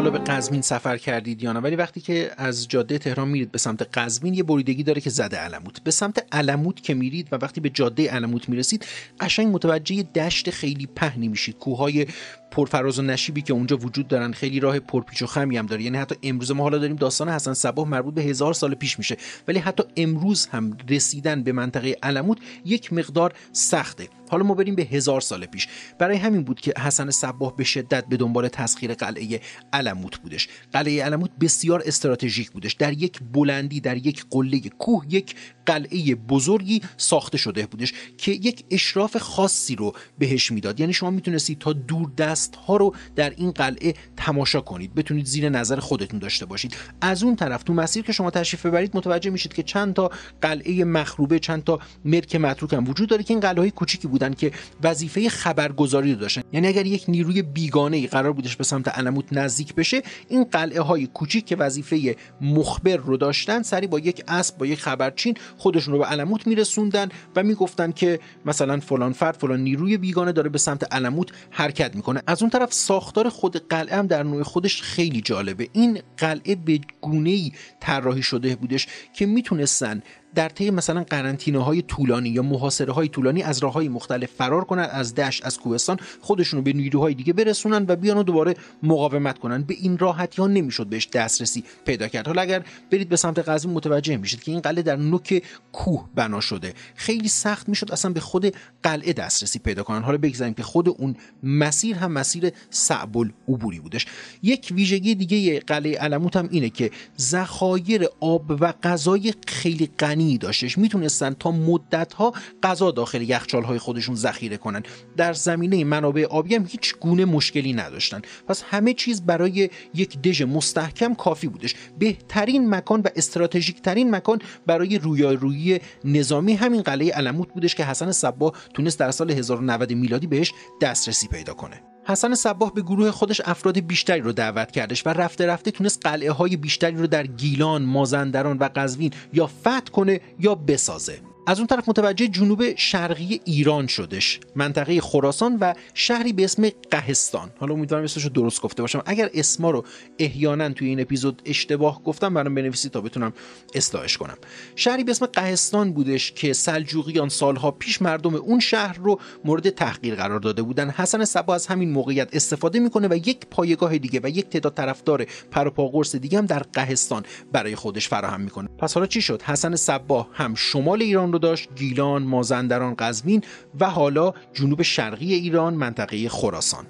حالا 0.03 0.19
به 0.19 0.23
قزوین 0.31 0.61
سفر 0.61 0.97
کردید 0.97 1.43
یا 1.43 1.53
نه؟ 1.53 1.59
ولی 1.59 1.75
وقتی 1.75 2.01
که 2.01 2.31
از 2.37 2.67
جاده 2.67 2.97
تهران 2.97 3.27
میرید 3.27 3.51
به 3.51 3.57
سمت 3.57 3.97
قزوین 3.97 4.33
یه 4.33 4.43
بریدگی 4.43 4.83
داره 4.83 5.01
که 5.01 5.09
زده 5.09 5.37
علموت. 5.37 5.83
به 5.83 5.91
سمت 5.91 6.25
علموت 6.31 6.83
که 6.83 6.93
میرید 6.93 7.27
و 7.31 7.35
وقتی 7.35 7.61
به 7.61 7.69
جاده 7.69 8.11
علموت 8.11 8.49
می‌رسید 8.49 8.85
قشنگ 9.19 9.55
متوجه 9.55 10.03
دشت 10.03 10.49
خیلی 10.49 10.85
پهنی 10.85 11.27
میشید. 11.27 11.57
کوههای 11.57 12.07
پرفراز 12.51 12.99
و 12.99 13.01
نشیبی 13.01 13.41
که 13.41 13.53
اونجا 13.53 13.77
وجود 13.77 14.07
دارن 14.07 14.31
خیلی 14.31 14.59
راه 14.59 14.79
پرپیچ 14.79 15.21
و 15.21 15.25
خمی 15.25 15.57
هم 15.57 15.65
داره. 15.65 15.83
یعنی 15.83 15.97
حتی 15.97 16.15
امروز 16.23 16.51
ما 16.51 16.63
حالا 16.63 16.77
داریم 16.77 16.95
داستان 16.95 17.29
حسن 17.29 17.53
صباح 17.53 17.87
مربوط 17.87 18.13
به 18.13 18.21
هزار 18.21 18.53
سال 18.53 18.75
پیش 18.75 18.97
میشه. 18.97 19.17
ولی 19.47 19.59
حتی 19.59 19.83
امروز 19.97 20.45
هم 20.45 20.77
رسیدن 20.89 21.43
به 21.43 21.51
منطقه 21.51 21.95
علموت 22.03 22.37
یک 22.65 22.93
مقدار 22.93 23.33
سخته. 23.51 24.09
حالا 24.29 24.43
ما 24.43 24.53
بریم 24.53 24.75
به 24.75 24.83
هزار 24.83 25.21
سال 25.21 25.45
پیش. 25.45 25.67
برای 25.99 26.17
همین 26.17 26.43
بود 26.43 26.61
که 26.61 26.73
حسن 26.79 27.09
صباح 27.09 27.55
به 27.55 27.63
شدت 27.63 28.05
به 28.05 28.17
دنبال 28.17 28.47
تسخیر 28.47 28.93
قلعه 28.93 29.41
علموت 29.73 29.92
بودش. 30.01 30.47
قلعه 30.73 31.03
علموت 31.03 31.31
بسیار 31.41 31.83
استراتژیک 31.85 32.51
بودش. 32.51 32.73
در 32.73 32.93
یک 32.93 33.19
بلندی 33.33 33.79
در 33.79 33.97
یک 33.97 34.25
قله 34.29 34.59
کوه 34.59 35.05
یک 35.09 35.35
قلعه 35.65 36.15
بزرگی 36.15 36.81
ساخته 36.97 37.37
شده 37.37 37.65
بودش 37.65 37.93
که 38.17 38.31
یک 38.31 38.63
اشراف 38.71 39.17
خاصی 39.17 39.75
رو 39.75 39.93
بهش 40.17 40.51
می‌داد. 40.51 40.79
یعنی 40.79 40.93
شما 40.93 41.09
می‌تونستید 41.09 41.59
تا 41.59 41.73
دور 41.73 42.11
دست 42.17 42.55
ها 42.55 42.77
رو 42.77 42.95
در 43.15 43.33
این 43.37 43.51
قلعه 43.51 43.93
تماشا 44.17 44.61
کنید. 44.61 44.95
بتونید 44.95 45.25
زیر 45.25 45.49
نظر 45.49 45.79
خودتون 45.79 46.19
داشته 46.19 46.45
باشید. 46.45 46.75
از 47.01 47.23
اون 47.23 47.35
طرف 47.35 47.63
تو 47.63 47.73
مسیر 47.73 48.03
که 48.03 48.11
شما 48.11 48.31
تشریف 48.31 48.65
ببرید 48.65 48.97
متوجه 48.97 49.29
میشید 49.29 49.53
که 49.53 49.63
چند 49.63 49.93
تا 49.93 50.11
قلعه 50.41 50.83
مخروبه 50.83 51.39
چند 51.39 51.63
تا 51.63 51.79
مرک 52.05 52.35
متروک 52.35 52.73
هم 52.73 52.89
وجود 52.89 53.09
داره 53.09 53.23
که 53.23 53.33
این 53.33 53.39
قلعه 53.39 53.59
های 53.59 53.71
کوچیکی 53.71 54.07
بودن 54.07 54.33
که 54.33 54.51
وظیفه 54.83 55.29
خبرگزاری 55.29 56.13
رو 56.13 56.19
داشتن. 56.19 56.41
یعنی 56.53 56.67
اگر 56.67 56.85
یک 56.85 57.05
نیروی 57.07 57.41
بیگانه 57.41 57.97
ای 57.97 58.07
قرار 58.07 58.33
بودش 58.33 58.55
به 58.55 58.63
سمت 58.63 58.87
علموت 58.87 59.25
نزدیک 59.33 59.73
بشه 59.83 60.01
این 60.29 60.43
قلعه 60.43 60.81
های 60.81 61.07
کوچیک 61.07 61.45
که 61.45 61.55
وظیفه 61.55 62.15
مخبر 62.41 62.95
رو 62.97 63.17
داشتن 63.17 63.61
سری 63.61 63.87
با 63.87 63.99
یک 63.99 64.23
اسب 64.27 64.57
با 64.57 64.65
یک 64.65 64.79
خبرچین 64.79 65.35
خودشون 65.57 65.93
رو 65.93 65.99
به 65.99 66.05
علموت 66.05 66.47
میرسوندن 66.47 67.09
و 67.35 67.43
می‌گفتن 67.43 67.91
که 67.91 68.19
مثلا 68.45 68.79
فلان 68.79 69.13
فرد 69.13 69.35
فلان 69.35 69.59
نیروی 69.59 69.97
بیگانه 69.97 70.31
داره 70.31 70.49
به 70.49 70.57
سمت 70.57 70.93
علموت 70.93 71.29
حرکت 71.51 71.95
می‌کنه. 71.95 72.21
از 72.27 72.41
اون 72.41 72.49
طرف 72.49 72.73
ساختار 72.73 73.29
خود 73.29 73.67
قلعه 73.67 73.95
هم 73.95 74.07
در 74.07 74.23
نوع 74.23 74.43
خودش 74.43 74.81
خیلی 74.81 75.21
جالبه. 75.21 75.69
این 75.73 76.01
قلعه 76.17 76.55
به 76.55 76.79
گونه 77.01 77.29
ای 77.29 77.51
طراحی 77.79 78.23
شده 78.23 78.55
بودش 78.55 78.87
که 79.13 79.25
می‌تونستن 79.25 80.01
در 80.35 80.49
طی 80.49 80.71
مثلا 80.71 81.03
قرنطینه 81.03 81.63
های 81.63 81.81
طولانی 81.81 82.29
یا 82.29 82.41
محاصره 82.41 82.93
های 82.93 83.07
طولانی 83.07 83.43
از 83.43 83.59
راه 83.59 83.73
های 83.73 83.87
مختلف 83.87 84.29
فرار 84.37 84.63
کنن 84.63 84.87
از 84.91 85.15
دشت 85.15 85.45
از 85.45 85.59
کوهستان 85.59 85.97
خودشون 86.21 86.63
به 86.63 86.73
نیروهای 86.73 87.13
دیگه 87.13 87.33
برسونن 87.33 87.85
و 87.87 87.95
بیان 87.95 88.17
و 88.17 88.23
دوباره 88.23 88.55
مقاومت 88.83 89.39
کنن. 89.39 89.63
به 89.63 89.73
این 89.73 89.97
راحتی 89.97 90.41
ها 90.41 90.47
نمی‌شد 90.47 90.87
بهش 90.87 91.07
دسترسی 91.13 91.63
پیدا 91.85 92.07
کرد. 92.07 92.27
حالا 92.27 92.41
اگر 92.41 92.63
برید 92.91 93.09
به 93.09 93.15
سمت 93.15 93.39
قزوین 93.39 93.73
متوجه 93.73 94.17
میشید 94.17 94.43
که 94.43 94.51
این 94.51 94.61
قلعه 94.61 94.81
در 94.81 94.95
نوک 94.95 95.43
کوه 95.71 96.09
بنا 96.15 96.39
شده. 96.39 96.73
خیلی 96.95 97.27
سخت 97.27 97.69
می‌شد 97.69 97.91
اصلا 97.91 98.11
به 98.11 98.19
خود 98.19 98.55
قلعه 98.83 99.13
دسترسی 99.13 99.59
پیدا 99.59 99.83
کنن. 99.83 100.01
حالا 100.01 100.17
بگذاریم 100.17 100.53
که 100.53 100.63
خود 100.63 100.89
اون 100.89 101.15
مسیر 101.43 101.95
هم 101.95 102.11
مسیر 102.11 102.51
صعب 102.69 103.17
العبوری 103.17 103.79
بودش. 103.79 104.05
یک 104.43 104.73
ویژگی 104.75 105.15
دیگه 105.15 105.59
قلعه 105.59 105.97
علموت 105.97 106.35
هم 106.35 106.47
اینه 106.51 106.69
که 106.69 106.91
ذخایر 107.19 108.05
آب 108.19 108.51
و 108.61 108.73
غذای 108.83 109.33
خیلی 109.47 109.89
غنی 109.99 110.22
غنی 110.23 110.37
داشتش. 110.37 110.77
می‌تونستن 110.77 111.33
تا 111.33 111.51
مدت 111.51 112.13
ها 112.13 112.33
غذا 112.63 112.91
داخل 112.91 113.21
یخچال 113.21 113.63
های 113.63 113.77
خودشون 113.77 114.15
ذخیره 114.15 114.57
کنن. 114.57 114.83
در 115.17 115.33
زمینه 115.33 115.83
منابع 115.83 116.25
آبی 116.25 116.55
هم 116.55 116.65
هیچ 116.65 116.95
گونه 116.99 117.25
مشکلی 117.25 117.73
نداشتن. 117.73 118.21
پس 118.47 118.63
همه 118.63 118.93
چیز 118.93 119.21
برای 119.21 119.69
یک 119.93 120.21
دژ 120.21 120.41
مستحکم 120.41 121.13
کافی 121.13 121.47
بودش. 121.47 121.75
بهترین 121.99 122.69
مکان 122.69 123.01
و 123.01 123.07
استراتژیک 123.15 123.81
ترین 123.81 124.15
مکان 124.15 124.39
برای 124.65 124.97
رویارویی 124.97 125.79
نظامی 126.05 126.53
همین 126.53 126.81
قلعه 126.81 127.11
علموت 127.11 127.53
بودش 127.53 127.75
که 127.75 127.85
حسن 127.85 128.11
صبا 128.11 128.53
تونست 128.73 128.99
در 128.99 129.11
سال 129.11 129.31
1090 129.31 129.93
میلادی 129.93 130.27
بهش 130.27 130.53
دسترسی 130.81 131.27
پیدا 131.27 131.53
کنه. 131.53 131.92
حسن 132.05 132.35
صباه 132.35 132.73
به 132.73 132.81
گروه 132.81 133.11
خودش 133.11 133.41
افراد 133.45 133.79
بیشتری 133.79 134.21
رو 134.21 134.31
دعوت 134.31 134.71
کردش 134.71 135.05
و 135.05 135.09
رفته 135.09 135.45
رفته 135.45 135.71
تونست 135.71 136.05
قلعه 136.05 136.31
های 136.31 136.57
بیشتری 136.57 136.95
رو 136.95 137.07
در 137.07 137.27
گیلان، 137.27 137.81
مازندران 137.81 138.57
و 138.57 138.69
قزوین 138.75 139.11
یا 139.33 139.47
فتح 139.47 139.91
کنه 139.91 140.21
یا 140.39 140.55
بسازه. 140.55 141.32
از 141.47 141.57
اون 141.57 141.67
طرف 141.67 141.89
متوجه 141.89 142.27
جنوب 142.27 142.75
شرقی 142.75 143.41
ایران 143.45 143.87
شدش 143.87 144.39
منطقه 144.55 145.01
خراسان 145.01 145.57
و 145.61 145.73
شهری 145.93 146.33
به 146.33 146.43
اسم 146.43 146.69
قهستان. 146.91 147.51
حالا 147.59 147.73
امیدوارم 147.73 148.03
اسمش 148.03 148.23
رو 148.23 148.29
درست 148.29 148.61
گفته 148.61 148.83
باشم. 148.83 149.03
اگر 149.05 149.29
اسما 149.33 149.71
رو 149.71 149.85
احیانا 150.19 150.69
توی 150.69 150.87
این 150.87 150.99
اپیزود 150.99 151.41
اشتباه 151.45 152.03
گفتم 152.03 152.33
برام 152.33 152.55
بنویسید 152.55 152.91
تا 152.91 153.01
بتونم 153.01 153.33
اصلاحش 153.75 154.17
کنم. 154.17 154.37
شهری 154.75 155.03
به 155.03 155.11
اسم 155.11 155.25
قهستان 155.25 155.93
بودش 155.93 156.31
که 156.31 156.53
سلجوقیان 156.53 157.29
سالها 157.29 157.71
پیش 157.71 158.01
مردم 158.01 158.35
اون 158.35 158.59
شهر 158.59 158.97
رو 158.97 159.19
مورد 159.45 159.69
تحقیر 159.69 160.15
قرار 160.15 160.39
داده 160.39 160.61
بودن. 160.61 160.89
حسن 160.89 161.25
صبا 161.25 161.55
از 161.55 161.67
همین 161.67 161.91
موقعیت 161.91 162.35
استفاده 162.35 162.79
می‌کنه 162.79 163.07
و 163.07 163.15
یک 163.15 163.45
پایگاه 163.51 163.97
دیگه 163.97 164.19
و 164.23 164.29
یک 164.29 164.49
تعداد 164.49 164.73
طرفدار 164.73 165.25
پروپاگورس 165.51 166.15
دیگه 166.15 166.37
هم 166.37 166.45
در 166.45 166.63
قهستان 166.73 167.23
برای 167.51 167.75
خودش 167.75 168.07
فراهم 168.07 168.41
می‌کنه. 168.41 168.69
پس 168.77 168.93
حالا 168.93 169.07
چی 169.07 169.21
شد؟ 169.21 169.41
حسن 169.41 169.75
صبا 169.75 170.27
هم 170.33 170.55
شمال 170.55 171.01
ایران 171.01 171.32
رو 171.33 171.39
داشت 171.39 171.75
گیلان، 171.75 172.23
مازندران، 172.23 172.95
قزوین 172.99 173.43
و 173.79 173.89
حالا 173.89 174.33
جنوب 174.53 174.81
شرقی 174.81 175.33
ایران 175.33 175.73
منطقه 175.73 176.29
خراسان. 176.29 176.85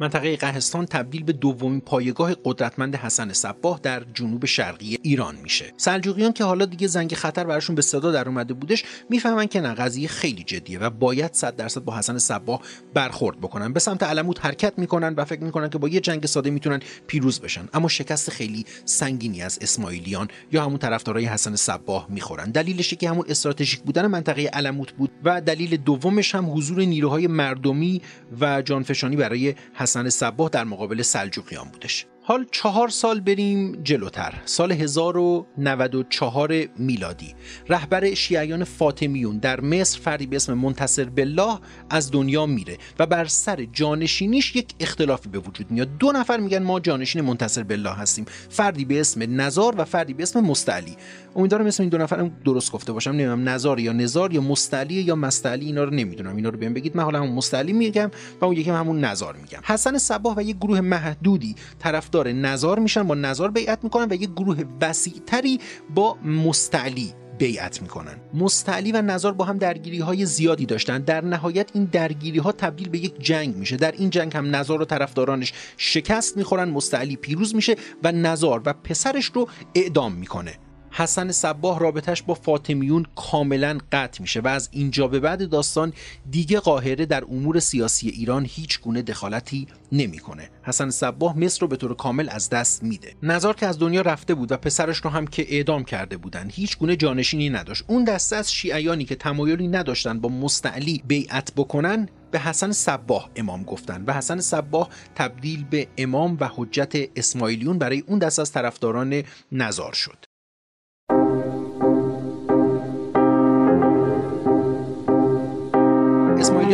منطقه 0.00 0.36
قهستان 0.36 0.86
تبدیل 0.86 1.22
به 1.22 1.32
دومین 1.32 1.80
پایگاه 1.80 2.36
قدرتمند 2.44 2.96
حسن 2.96 3.32
صباه 3.32 3.80
در 3.82 4.02
جنوب 4.14 4.44
شرقی 4.44 4.98
ایران 5.02 5.36
میشه. 5.42 5.72
سلجوقیان 5.76 6.32
که 6.32 6.44
حالا 6.44 6.64
دیگه 6.64 6.86
زنگ 6.86 7.14
خطر 7.14 7.44
براشون 7.44 7.76
به 7.76 7.82
صدا 7.82 8.12
در 8.12 8.28
اومده 8.28 8.54
بودش 8.54 8.84
می‌فهمن 9.10 9.46
که 9.46 9.60
نه 9.60 9.74
قضیه 9.74 10.08
خیلی 10.08 10.44
جدیه 10.44 10.78
و 10.78 10.90
باید 10.90 11.34
100 11.34 11.56
درصد 11.56 11.80
با 11.80 11.98
حسن 11.98 12.18
صباه 12.18 12.60
برخورد 12.94 13.40
بکنن. 13.40 13.72
به 13.72 13.80
سمت 13.80 14.02
علموت 14.02 14.44
حرکت 14.44 14.72
می‌کنن 14.78 15.14
و 15.14 15.24
فکر 15.24 15.42
می‌کنن 15.42 15.70
که 15.70 15.78
با 15.78 15.88
یه 15.88 16.00
جنگ 16.00 16.26
ساده 16.26 16.50
می‌تونن 16.50 16.80
پیروز 17.06 17.40
بشن. 17.40 17.68
اما 17.74 17.88
شکست 17.88 18.30
خیلی 18.30 18.64
سنگینی 18.84 19.42
از 19.42 19.58
اسماعیلیان 19.62 20.28
یا 20.52 20.64
همون 20.64 20.78
طرفدارای 20.78 21.24
حسن 21.24 21.56
صباه 21.56 22.06
می‌خورن. 22.10 22.50
دلیلش 22.50 22.94
که 22.94 23.10
همون 23.10 23.24
استراتژیک 23.28 23.80
بودن 23.80 24.06
منطقه 24.06 24.50
علموت 24.52 24.92
بود 24.92 25.10
و 25.24 25.40
دلیل 25.40 25.76
دومش 25.76 26.34
هم 26.34 26.52
حضور 26.52 26.78
نیروهای 26.78 27.26
مردمی 27.26 28.02
و 28.40 28.62
جانفشانی 28.62 29.16
برای 29.16 29.54
صباه 29.86 30.48
در 30.48 30.64
مقابل 30.64 31.02
سلجوقیان 31.02 31.68
بودش. 31.68 32.06
حال 32.22 32.46
چهار 32.50 32.88
سال 32.88 33.20
بریم 33.20 33.82
جلوتر. 33.82 34.34
سال 34.44 34.72
1094 34.72 36.54
میلادی. 36.78 37.34
رهبر 37.68 38.14
شیعیان 38.14 38.64
فاطمیون 38.64 39.38
در 39.38 39.60
مصر 39.60 40.00
فردی 40.00 40.26
به 40.26 40.36
اسم 40.36 40.54
منتصر 40.54 41.04
بالله 41.04 41.58
از 41.90 42.10
دنیا 42.10 42.46
میره 42.46 42.78
و 42.98 43.06
بر 43.06 43.24
سر 43.24 43.64
جانشینیش 43.64 44.56
یک 44.56 44.74
اختلافی 44.80 45.28
به 45.28 45.38
وجود 45.38 45.70
میاد. 45.70 45.98
دو 45.98 46.12
نفر 46.12 46.36
میگن 46.36 46.62
ما 46.62 46.80
جانشین 46.80 47.22
منتصر 47.22 47.62
بالله 47.62 47.92
هستیم. 47.92 48.24
فردی 48.50 48.84
به 48.84 49.00
اسم 49.00 49.40
نزار 49.40 49.74
و 49.78 49.84
فردی 49.84 50.14
به 50.14 50.22
اسم 50.22 50.40
مستعلی. 50.40 50.96
امیدوارم 51.36 51.66
اسم 51.66 51.82
این 51.82 51.90
دو 51.90 51.98
نفرم 51.98 52.28
درست 52.44 52.72
گفته 52.72 52.92
باشم. 52.92 53.10
نمی‌دونم 53.10 53.48
نزار 53.48 53.80
یا 53.80 53.92
نزار 53.92 54.32
یا 54.32 54.40
مستعلی 54.40 54.94
یا 54.94 55.16
مستعلی 55.16 55.66
اینا 55.66 55.84
رو 55.84 55.90
نمی‌دونم. 55.90 56.36
اینا 56.36 56.48
رو 56.48 56.58
بهم 56.58 56.74
بگید. 56.74 56.96
من 56.96 57.02
حالا 57.02 57.18
همون 57.18 57.32
مستعلی 57.32 57.72
میگم 57.72 58.10
و 58.40 58.44
اون 58.44 58.56
یکی 58.56 58.70
همون 58.70 59.04
نزار 59.04 59.36
میگم. 59.36 59.60
حسن 59.64 59.98
صباح 59.98 60.34
و 60.36 60.42
یک 60.42 60.56
گروه 60.56 60.80
محدودی 60.80 61.54
طرفدار 61.78 62.32
نزار 62.32 62.78
میشن 62.78 63.02
با 63.02 63.14
نزار 63.14 63.50
بیعت 63.50 63.84
می‌کنن 63.84 64.06
و 64.10 64.14
یک 64.14 64.30
گروه 64.30 64.64
وسیعتری 64.80 65.60
با 65.94 66.14
مستعلی 66.24 67.14
بیعت 67.38 67.82
می‌کنن. 67.82 68.14
مستعلی 68.34 68.92
و 68.92 69.02
نزار 69.02 69.32
با 69.32 69.44
هم 69.44 69.58
درگیری 69.58 69.98
های 69.98 70.26
زیادی 70.26 70.66
داشتن. 70.66 70.98
در 70.98 71.24
نهایت 71.24 71.70
این 71.74 71.84
درگیری 71.84 72.38
ها 72.38 72.52
تبدیل 72.52 72.88
به 72.88 72.98
یک 72.98 73.14
جنگ 73.20 73.56
میشه. 73.56 73.76
در 73.76 73.92
این 73.92 74.10
جنگ 74.10 74.36
هم 74.36 74.56
نزار 74.56 74.82
و 74.82 74.84
طرفدارانش 74.84 75.52
شکست 75.76 76.36
می‌خورن 76.36 76.68
مستعلی 76.68 77.16
پیروز 77.16 77.54
میشه 77.54 77.76
و 78.02 78.12
نزار 78.12 78.62
و 78.64 78.72
پسرش 78.72 79.30
رو 79.34 79.48
اعدام 79.74 80.12
می‌کنه. 80.12 80.58
حسن 80.98 81.32
صباه 81.32 81.80
رابطش 81.80 82.22
با 82.22 82.34
فاطمیون 82.34 83.06
کاملا 83.16 83.78
قطع 83.92 84.22
میشه 84.22 84.40
و 84.40 84.48
از 84.48 84.68
اینجا 84.72 85.08
به 85.08 85.20
بعد 85.20 85.50
داستان 85.50 85.92
دیگه 86.30 86.60
قاهره 86.60 87.06
در 87.06 87.24
امور 87.24 87.60
سیاسی 87.60 88.08
ایران 88.08 88.46
هیچ 88.48 88.80
گونه 88.80 89.02
دخالتی 89.02 89.66
نمی‌کنه. 89.92 90.50
حسن 90.62 90.90
صباه 90.90 91.38
مصر 91.38 91.60
رو 91.60 91.68
به 91.68 91.76
طور 91.76 91.94
کامل 91.94 92.28
از 92.28 92.50
دست 92.50 92.82
میده. 92.82 93.14
نظار 93.22 93.54
که 93.54 93.66
از 93.66 93.78
دنیا 93.78 94.00
رفته 94.00 94.34
بود 94.34 94.52
و 94.52 94.56
پسرش 94.56 94.98
رو 94.98 95.10
هم 95.10 95.26
که 95.26 95.46
اعدام 95.48 95.84
کرده 95.84 96.16
بودن 96.16 96.50
هیچ 96.52 96.78
گونه 96.78 96.96
جانشینی 96.96 97.50
نداشت. 97.50 97.84
اون 97.86 98.04
دسته 98.04 98.36
از 98.36 98.52
شیعیانی 98.52 99.04
که 99.04 99.14
تمایلی 99.14 99.68
نداشتن 99.68 100.20
با 100.20 100.28
مستعلی 100.28 101.02
بیعت 101.06 101.52
بکنن 101.56 102.08
به 102.30 102.38
حسن 102.38 102.72
صباه 102.72 103.30
امام 103.36 103.62
گفتن 103.62 104.04
و 104.06 104.12
حسن 104.12 104.40
صباه 104.40 104.88
تبدیل 105.14 105.64
به 105.64 105.88
امام 105.98 106.36
و 106.40 106.50
حجت 106.56 106.92
اسماعیلیون 107.16 107.78
برای 107.78 108.04
اون 108.06 108.18
دست 108.18 108.38
از 108.38 108.52
طرفداران 108.52 109.22
نظار 109.52 109.92
شد 109.92 110.25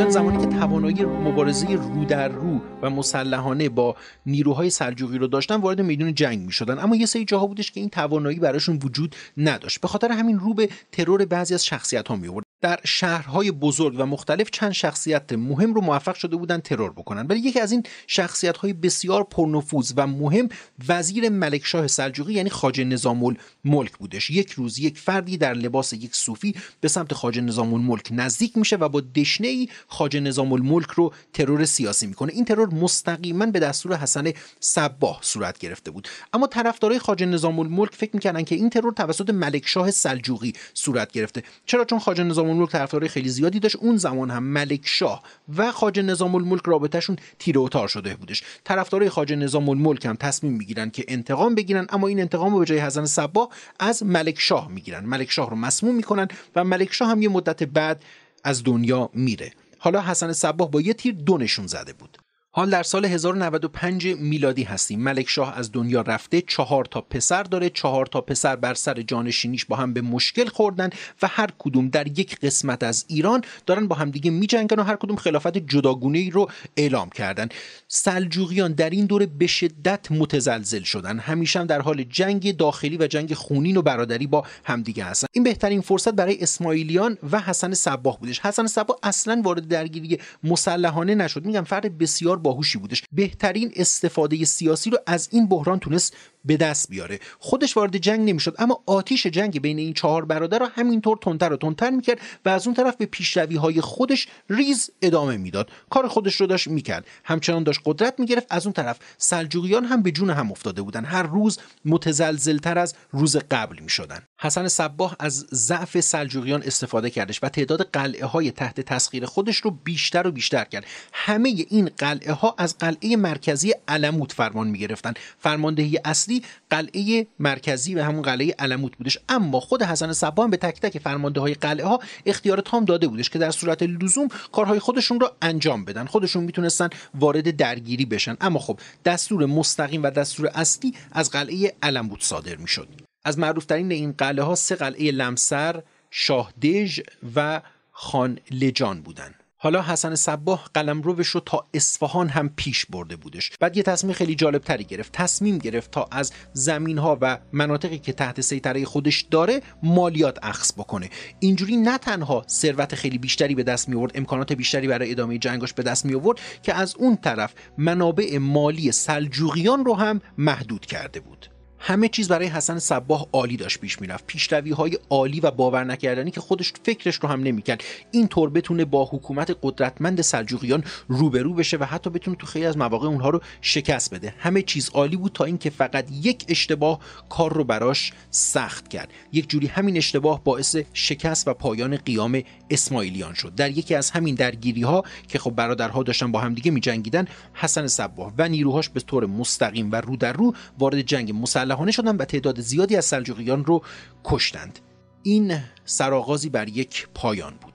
اسماعیلیان 0.03 0.33
زمانی 0.33 0.53
که 0.53 0.59
توانایی 0.59 1.05
مبارزه 1.05 1.67
رو 1.67 2.05
در 2.05 2.29
رو 2.29 2.61
و 2.83 2.91
مسلحانه 2.91 3.69
با 3.69 3.97
نیروهای 4.27 4.71
سلجوقی 4.71 5.19
رو 5.19 5.27
داشتن 5.27 5.57
وارد 5.57 5.81
میدون 5.81 6.15
جنگ 6.15 6.41
می 6.41 6.53
شدن 6.53 6.79
اما 6.79 6.97
یه 6.97 7.07
سری 7.07 7.25
جاها 7.25 7.47
بودش 7.47 7.71
که 7.71 7.81
این 7.81 7.89
توانایی 7.89 8.39
براشون 8.39 8.79
وجود 8.83 9.17
نداشت. 9.37 9.81
به 9.81 9.89
خاطر 9.89 10.13
همین 10.13 10.39
رو 10.39 10.55
به 10.55 10.69
ترور 10.93 11.25
بعضی 11.25 11.55
از 11.55 11.67
شخصیت 11.67 12.09
ها 12.09 12.17
می 12.17 12.29
در 12.63 12.81
شهرهای 12.85 13.51
بزرگ 13.51 13.95
و 13.99 14.07
مختلف 14.07 14.51
چند 14.51 14.73
شخصیت 14.73 15.33
مهم 15.33 15.75
رو 15.75 15.81
موفق 15.81 16.15
شده 16.15 16.37
بودن 16.37 16.61
ترور 16.61 16.93
بکنن. 16.93 17.27
ولی 17.27 17.41
یکی 17.41 17.61
از 17.61 17.73
این 17.73 17.83
شخصیت 18.07 18.57
های 18.57 18.73
بسیار 18.73 19.25
پرنفوذ 19.25 19.93
و 19.97 20.07
مهم 20.07 20.49
وزیر 20.89 21.29
ملکشاه 21.29 21.87
سلجوقی 21.87 22.35
یعنی 22.35 22.51
خاجه 22.51 22.85
نظام 22.85 23.37
الملک 23.65 23.93
بودش. 23.99 24.31
یک 24.31 24.51
روز 24.51 24.79
یک 24.79 24.99
فردی 24.99 25.37
در 25.37 25.55
لباس 25.55 25.93
یک 25.93 26.17
صوفی 26.17 26.55
به 26.81 26.89
سمت 26.89 27.15
خاجه 27.15 27.41
نظام 27.41 27.75
الملک 27.75 28.09
نزدیک 28.11 28.57
میشه 28.57 28.77
و 28.77 28.89
با 28.89 29.01
دشنه 29.01 29.49
ای 29.49 29.69
خاجه 29.89 30.21
نظام 30.21 30.53
الملک 30.53 30.91
رو 30.91 31.13
ترور 31.33 31.65
سیاسی 31.65 32.07
می‌کنه. 32.07 32.33
این 32.33 32.45
ترور 32.45 32.75
مستقیما 32.75 33.47
به 33.47 33.61
دستور 33.61 33.97
حسن 33.97 34.33
صباه 34.61 35.19
صورت 35.23 35.59
گرفته 35.59 35.91
بود. 35.91 36.09
اما 36.33 36.47
طرفدارای 36.47 36.99
خاجه 36.99 37.27
نظام 37.27 37.59
الملک 37.59 37.95
فکر 37.95 38.11
می‌کردن 38.15 38.43
که 38.43 38.55
این 38.55 38.71
ترور 38.71 38.93
توسط 38.93 39.31
ملکشاه 39.31 39.91
سلجوقی 39.91 40.53
صورت 40.75 41.13
گرفته. 41.13 41.43
چرا؟ 41.67 41.85
چون 41.85 41.99
خاجه 41.99 42.25
نظام 42.25 42.52
الملک 42.53 42.71
طرفدارای 42.71 43.09
خیلی 43.09 43.29
زیادی 43.29 43.61
داشت. 43.61 43.77
اون 43.77 43.97
زمان 43.97 44.31
هم 44.31 44.43
ملک 44.43 44.81
شاه 44.85 45.23
و 45.57 45.73
خاجه 45.73 46.03
نظام 46.03 46.35
الملک 46.35 46.63
رابطهشون 46.65 47.17
تیر 47.39 47.59
و 47.59 47.69
تار 47.69 47.89
شده 47.89 48.15
بودش. 48.15 48.43
طرفدارای 48.65 49.09
خاجه 49.09 49.37
نظام 49.37 49.69
هم 50.05 50.17
تصمیم 50.17 50.53
می‌گیرن 50.53 50.91
که 50.91 51.05
انتقام 51.09 51.55
بگیرن 51.55 51.87
اما 51.91 52.09
این 52.09 52.21
انتقام 52.21 52.53
رو 52.53 52.59
به 52.59 52.65
جای 52.65 52.79
حسن 52.79 53.05
صبا 53.05 53.49
از 53.81 54.03
ملک 54.03 54.41
شاه 54.41 54.69
می‌گیرن. 54.69 55.05
ملک 55.05 55.31
شاه 55.31 55.51
رو 55.51 55.57
مسموم 55.57 55.95
می‌کنن 55.95 56.29
و 56.57 56.65
ملک 56.65 56.93
شاه 56.93 57.09
هم 57.09 57.23
یه 57.23 57.29
مدت 57.29 57.63
بعد 57.63 58.05
از 58.45 58.65
دنیا 58.65 59.11
میره. 59.15 59.53
حالا 59.79 60.01
حسن 60.01 60.33
صباه 60.33 60.71
با 60.71 60.81
یه 60.81 60.95
تیر 60.95 61.15
دو 61.15 61.39
نشون 61.39 61.67
زده 61.67 61.93
بود. 61.93 62.19
حال 62.55 62.71
در 62.71 62.83
سال 62.83 63.05
1095 63.05 64.07
میلادی 64.07 64.63
هستیم. 64.63 65.01
ملک 65.01 65.29
شاه 65.29 65.59
از 65.59 65.73
دنیا 65.73 66.01
رفته 66.01 66.41
چهار 66.41 66.85
تا 66.85 67.01
پسر 67.01 67.43
داره. 67.43 67.71
چهار 67.71 68.07
تا 68.07 68.21
پسر 68.21 68.57
بر 68.57 68.75
سر 68.75 69.03
جانشینیش 69.03 69.65
با 69.65 69.77
هم 69.77 69.93
به 69.93 70.01
مشکل 70.01 70.49
خوردن 70.49 70.91
و 71.23 71.27
هر 71.27 71.49
کدوم 71.59 71.89
در 71.89 72.19
یک 72.19 72.41
قسمت 72.41 72.83
از 72.83 73.05
ایران 73.09 73.41
دارن 73.67 73.89
با 73.89 73.97
هم 73.97 74.11
دیگه 74.11 74.31
میجنگن 74.31 74.81
و 74.81 74.83
هر 74.83 74.97
کدوم 74.97 75.17
خلافت 75.17 75.59
جداگونه 75.59 76.19
ای 76.19 76.31
رو 76.31 76.51
اعلام 76.77 77.11
کردن. 77.11 77.49
سلجوقیان 77.89 78.73
در 78.73 78.91
این 78.91 79.07
دوره 79.07 79.27
به 79.27 79.47
شدت 79.47 80.13
متزلزل 80.13 80.83
شدن. 80.83 81.19
همیشه 81.19 81.61
هم 81.61 81.67
در 81.67 81.81
حال 81.81 82.03
جنگ 82.03 82.57
داخلی 82.57 82.97
و 82.97 83.07
جنگ 83.07 83.35
خونین 83.35 83.77
و 83.77 83.83
برادری 83.83 84.27
با 84.27 84.47
همدیگه 84.65 85.05
هستن. 85.05 85.27
این 85.33 85.45
بهترین 85.45 85.81
فرصت 85.81 86.15
برای 86.15 86.43
اسماعیلیان 86.43 87.19
و 87.31 87.41
حسن 87.41 87.75
صباح 87.75 88.19
بودش. 88.19 88.41
حسن 88.41 88.67
صباح 88.67 88.97
اصلا 89.03 89.43
وارد 89.45 89.69
درگیری 89.69 90.19
مسلحانه 90.45 91.15
نشد. 91.15 91.45
میگم 91.45 91.65
فرد 91.65 91.99
بسیار 91.99 92.42
باهوشی 92.43 92.79
بودش. 92.79 93.03
بهترین 93.13 93.73
استفاده 93.77 94.45
سیاسی 94.45 94.91
رو 94.91 94.99
از 95.07 95.29
این 95.33 95.49
بحران 95.49 95.79
تونست 95.79 96.17
به 96.45 96.57
دست 96.57 96.89
بیاره. 96.89 97.21
خودش 97.39 97.77
وارد 97.77 97.97
جنگ 97.97 98.29
نمی‌شد 98.29 98.55
اما 98.59 98.83
آتیش 98.87 99.27
جنگ 99.27 99.61
بین 99.61 99.79
این 99.79 99.93
چهار 99.93 100.25
برادر 100.25 100.59
رو 100.59 100.67
همینطور 100.67 101.19
تندتر 101.23 101.53
و 101.53 101.57
تندتر 101.57 101.91
می‌کرد 101.91 102.21
و 102.45 102.49
از 102.49 102.67
اون 102.67 102.77
طرف 102.77 102.97
به 102.97 103.07
پیشروی 103.07 103.57
های 103.57 103.81
خودش 103.81 104.29
ریز 104.51 104.91
ادامه 105.03 105.37
می‌داد. 105.37 105.71
کار 105.91 106.09
خودش 106.09 106.41
رو 106.41 106.47
داشت 106.47 106.69
می‌کرد. 106.69 107.07
همچنان 107.25 107.63
داشت 107.63 107.81
قدرت 107.85 108.21
می‌گرفت. 108.21 108.47
از 108.51 108.67
اون 108.67 108.73
طرف 108.73 108.99
سلجوقیان 109.19 109.85
هم 109.85 110.03
به 110.03 110.11
جون 110.11 110.31
هم 110.31 110.51
افتاده 110.51 110.83
بودن. 110.83 111.05
هر 111.05 111.23
روز 111.23 111.59
متزلزلتر 111.85 112.79
از 112.79 112.95
روز 113.13 113.37
قبل 113.37 113.79
می‌شدن. 113.79 114.23
حسن 114.41 114.69
صباه 114.69 115.17
از 115.19 115.47
ضعف 115.55 116.01
سلجوقیان 116.01 116.63
استفاده 116.63 117.11
کردش 117.11 117.39
و 117.43 117.49
تعداد 117.49 117.91
قلعه 117.93 118.27
های 118.27 118.51
تحت 118.51 118.81
تسخیر 118.81 119.27
خودش 119.27 119.57
رو 119.57 119.71
بیشتر 119.71 120.27
و 120.27 120.31
بیشتر 120.31 120.65
کرد. 120.65 120.85
همه 121.13 121.49
این 121.69 121.91
قلعه 121.99 122.33
ها 122.33 122.55
از 122.59 122.79
قلعه 122.79 123.17
مرکزی 123.17 123.75
علموت 123.89 124.33
فرمان 124.33 124.69
می‌گرفتن. 124.69 125.15
فرماندهی 125.39 125.99
اصلی 126.05 126.32
اصلی 126.33 126.43
قلعه 126.71 127.27
مرکزی 127.39 127.95
و 127.95 128.03
همون 128.03 128.23
قلعه 128.23 128.55
علموت 128.59 128.97
بودش. 128.97 129.19
اما 129.29 129.61
خود 129.61 129.83
حسن 129.83 130.13
صبا 130.13 130.47
به 130.47 130.57
تک 130.57 130.81
تک 130.81 130.99
فرمانده 130.99 131.41
های 131.41 131.55
قلعه 131.55 131.87
ها 131.87 132.01
اختیار 132.27 132.61
تام 132.61 132.85
داده 132.85 133.09
بودش 133.09 133.31
که 133.31 133.39
در 133.39 133.51
صورت 133.51 133.83
لزوم 133.83 134.29
کارهای 134.53 134.79
خودشون 134.79 135.21
رو 135.21 135.31
انجام 135.43 135.85
بدن. 135.85 136.07
خودشون 136.07 136.45
می‌تونستن 136.45 136.89
وارد 137.15 137.57
درگیری 137.57 138.05
بشن. 138.05 138.37
اما 138.41 138.59
خب 138.59 138.81
دستور 139.05 139.47
مستقیم 139.47 140.03
و 140.03 140.11
دستور 140.11 140.51
اصلی 140.55 140.95
از 141.13 141.31
قلعه 141.31 141.75
علموت 141.83 142.23
صادر 142.23 142.57
می‌شد. 142.57 142.89
از 143.25 143.39
معروفترین 143.39 143.93
این 143.93 144.13
قلعه 144.13 144.45
ها 144.45 144.55
سه 144.55 144.75
قلعه 144.75 145.11
لمسر 145.11 145.83
شاهدژ 146.11 147.01
و 147.37 147.61
خان 147.91 148.39
لجان 148.51 149.03
بودن. 149.03 149.35
حالا 149.65 149.83
حسن 149.83 150.15
صباه 150.15 150.71
قلم 150.75 151.03
روش 151.03 151.29
رو 151.29 151.41
تا 151.41 151.67
اصفهان 151.75 152.29
هم 152.29 152.49
پیش 152.57 152.87
برده 152.87 153.17
بودش. 153.17 153.51
بعد 153.61 153.77
یه 153.77 153.83
تصمیم 153.83 154.13
خیلی 154.13 154.35
جالب 154.35 154.63
تری 154.63 154.85
گرفت. 154.85 155.13
تصمیم 155.13 155.59
گرفت 155.59 155.91
تا 155.91 156.09
از 156.11 156.33
زمین 156.53 156.99
ها 156.99 157.19
و 157.21 157.39
مناطقی 157.53 157.99
که 157.99 158.13
تحت 158.13 158.41
سیطره 158.41 158.85
خودش 158.85 159.21
داره 159.21 159.61
مالیات 159.83 160.39
اخذ 160.43 160.73
بکنه. 160.73 161.11
اینجوری 161.41 161.77
نه 161.77 161.99
تنها 161.99 162.45
ثروت 162.49 162.95
خیلی 162.95 163.19
بیشتری 163.19 163.55
به 163.55 163.63
دست 163.63 163.89
می 163.89 163.97
آورد 163.97 164.13
امکانات 164.15 164.53
بیشتری 164.53 164.89
برای 164.89 165.11
ادامه 165.11 165.39
جنگش 165.39 165.73
به 165.73 165.83
دست 165.83 166.05
می 166.05 166.15
آورد 166.15 166.41
که 166.63 166.75
از 166.75 166.97
اون 166.97 167.17
طرف 167.17 167.55
منابع 167.79 168.39
مالی 168.39 168.93
سلجوقیان 168.93 169.85
رو 169.85 169.95
هم 169.95 170.21
محدود 170.39 170.87
کرده 170.87 171.21
بود. 171.21 171.62
همه 171.85 172.09
چیز 172.09 172.29
برای 172.29 172.47
حسن 172.47 172.79
صباه 172.79 173.29
عالی 173.33 173.57
داشت 173.57 173.81
پیش 173.81 174.01
می‌رفت. 174.01 174.27
پیشروی 174.27 174.71
های 174.71 174.99
عالی 175.11 175.41
و 175.41 175.51
باور 175.51 175.85
نکردنی 175.85 176.31
که 176.31 176.41
خودش 176.41 176.73
فکرش 176.85 177.15
رو 177.15 177.29
هم 177.29 177.43
نمی‌کرد. 177.43 177.85
اینطور 178.11 178.51
بتونه 178.51 178.85
با 178.85 179.05
حکومت 179.05 179.57
قدرتمند 179.63 180.21
سلجوقیان 180.21 180.85
روبرو 181.09 181.55
بشه 181.55 181.77
و 181.77 181.85
حتی 181.85 182.11
بتونه 182.11 182.37
تو 182.37 182.47
خیلی 182.47 182.67
از 182.67 182.77
مواقع 182.77 183.07
اونها 183.07 183.31
رو 183.31 183.41
شکست 183.61 184.15
بده. 184.15 184.35
همه 184.39 184.63
چیز 184.63 184.91
عالی 184.91 185.17
بود 185.17 185.33
تا 185.33 185.45
اینکه 185.45 185.71
فقط 185.71 186.07
یک 186.23 186.45
اشتباه 186.49 187.01
کار 187.29 187.55
رو 187.55 187.65
براش 187.65 188.13
سخت 188.31 188.89
کرد. 188.89 189.09
یک 189.33 189.49
جوری 189.49 189.67
همین 189.67 189.97
اشتباه 189.97 190.45
باعث 190.45 190.77
شکست 190.93 191.49
و 191.49 191.55
پایان 191.55 191.97
قیام 191.97 192.43
اسماعیلیان 192.71 193.35
شد. 193.35 193.55
در 193.55 193.71
یکی 193.71 193.95
از 193.95 194.11
همین 194.11 194.35
درگیری 194.35 194.83
ها 194.83 195.05
که 195.29 195.39
خب 195.39 195.51
برادرها 195.51 196.03
داشتن 196.03 196.33
با 196.33 196.41
همدیگه 196.41 196.71
میجنگیدن 196.71 197.25
حسن 197.55 197.87
صباه 197.87 198.33
و 198.39 198.49
نیروهاش 198.49 198.89
به 198.89 199.01
طور 199.01 199.27
مستقیم 199.27 199.93
و 199.93 199.97
رو 199.97 200.17
در 200.17 200.33
رو 200.33 200.55
وارد 200.79 201.01
جنگ 201.01 201.33
مسلح 201.43 201.72
مسلحانه 201.73 201.93
شدند 201.93 202.21
و 202.21 202.25
تعداد 202.25 202.61
زیادی 202.61 202.97
از 202.97 203.05
سلجوقیان 203.05 203.65
رو 203.65 203.83
کشتند 204.25 204.79
این 205.23 205.59
سرآغازی 205.85 206.49
بر 206.49 206.69
یک 206.69 207.09
پایان 207.15 207.55
بود. 207.61 207.72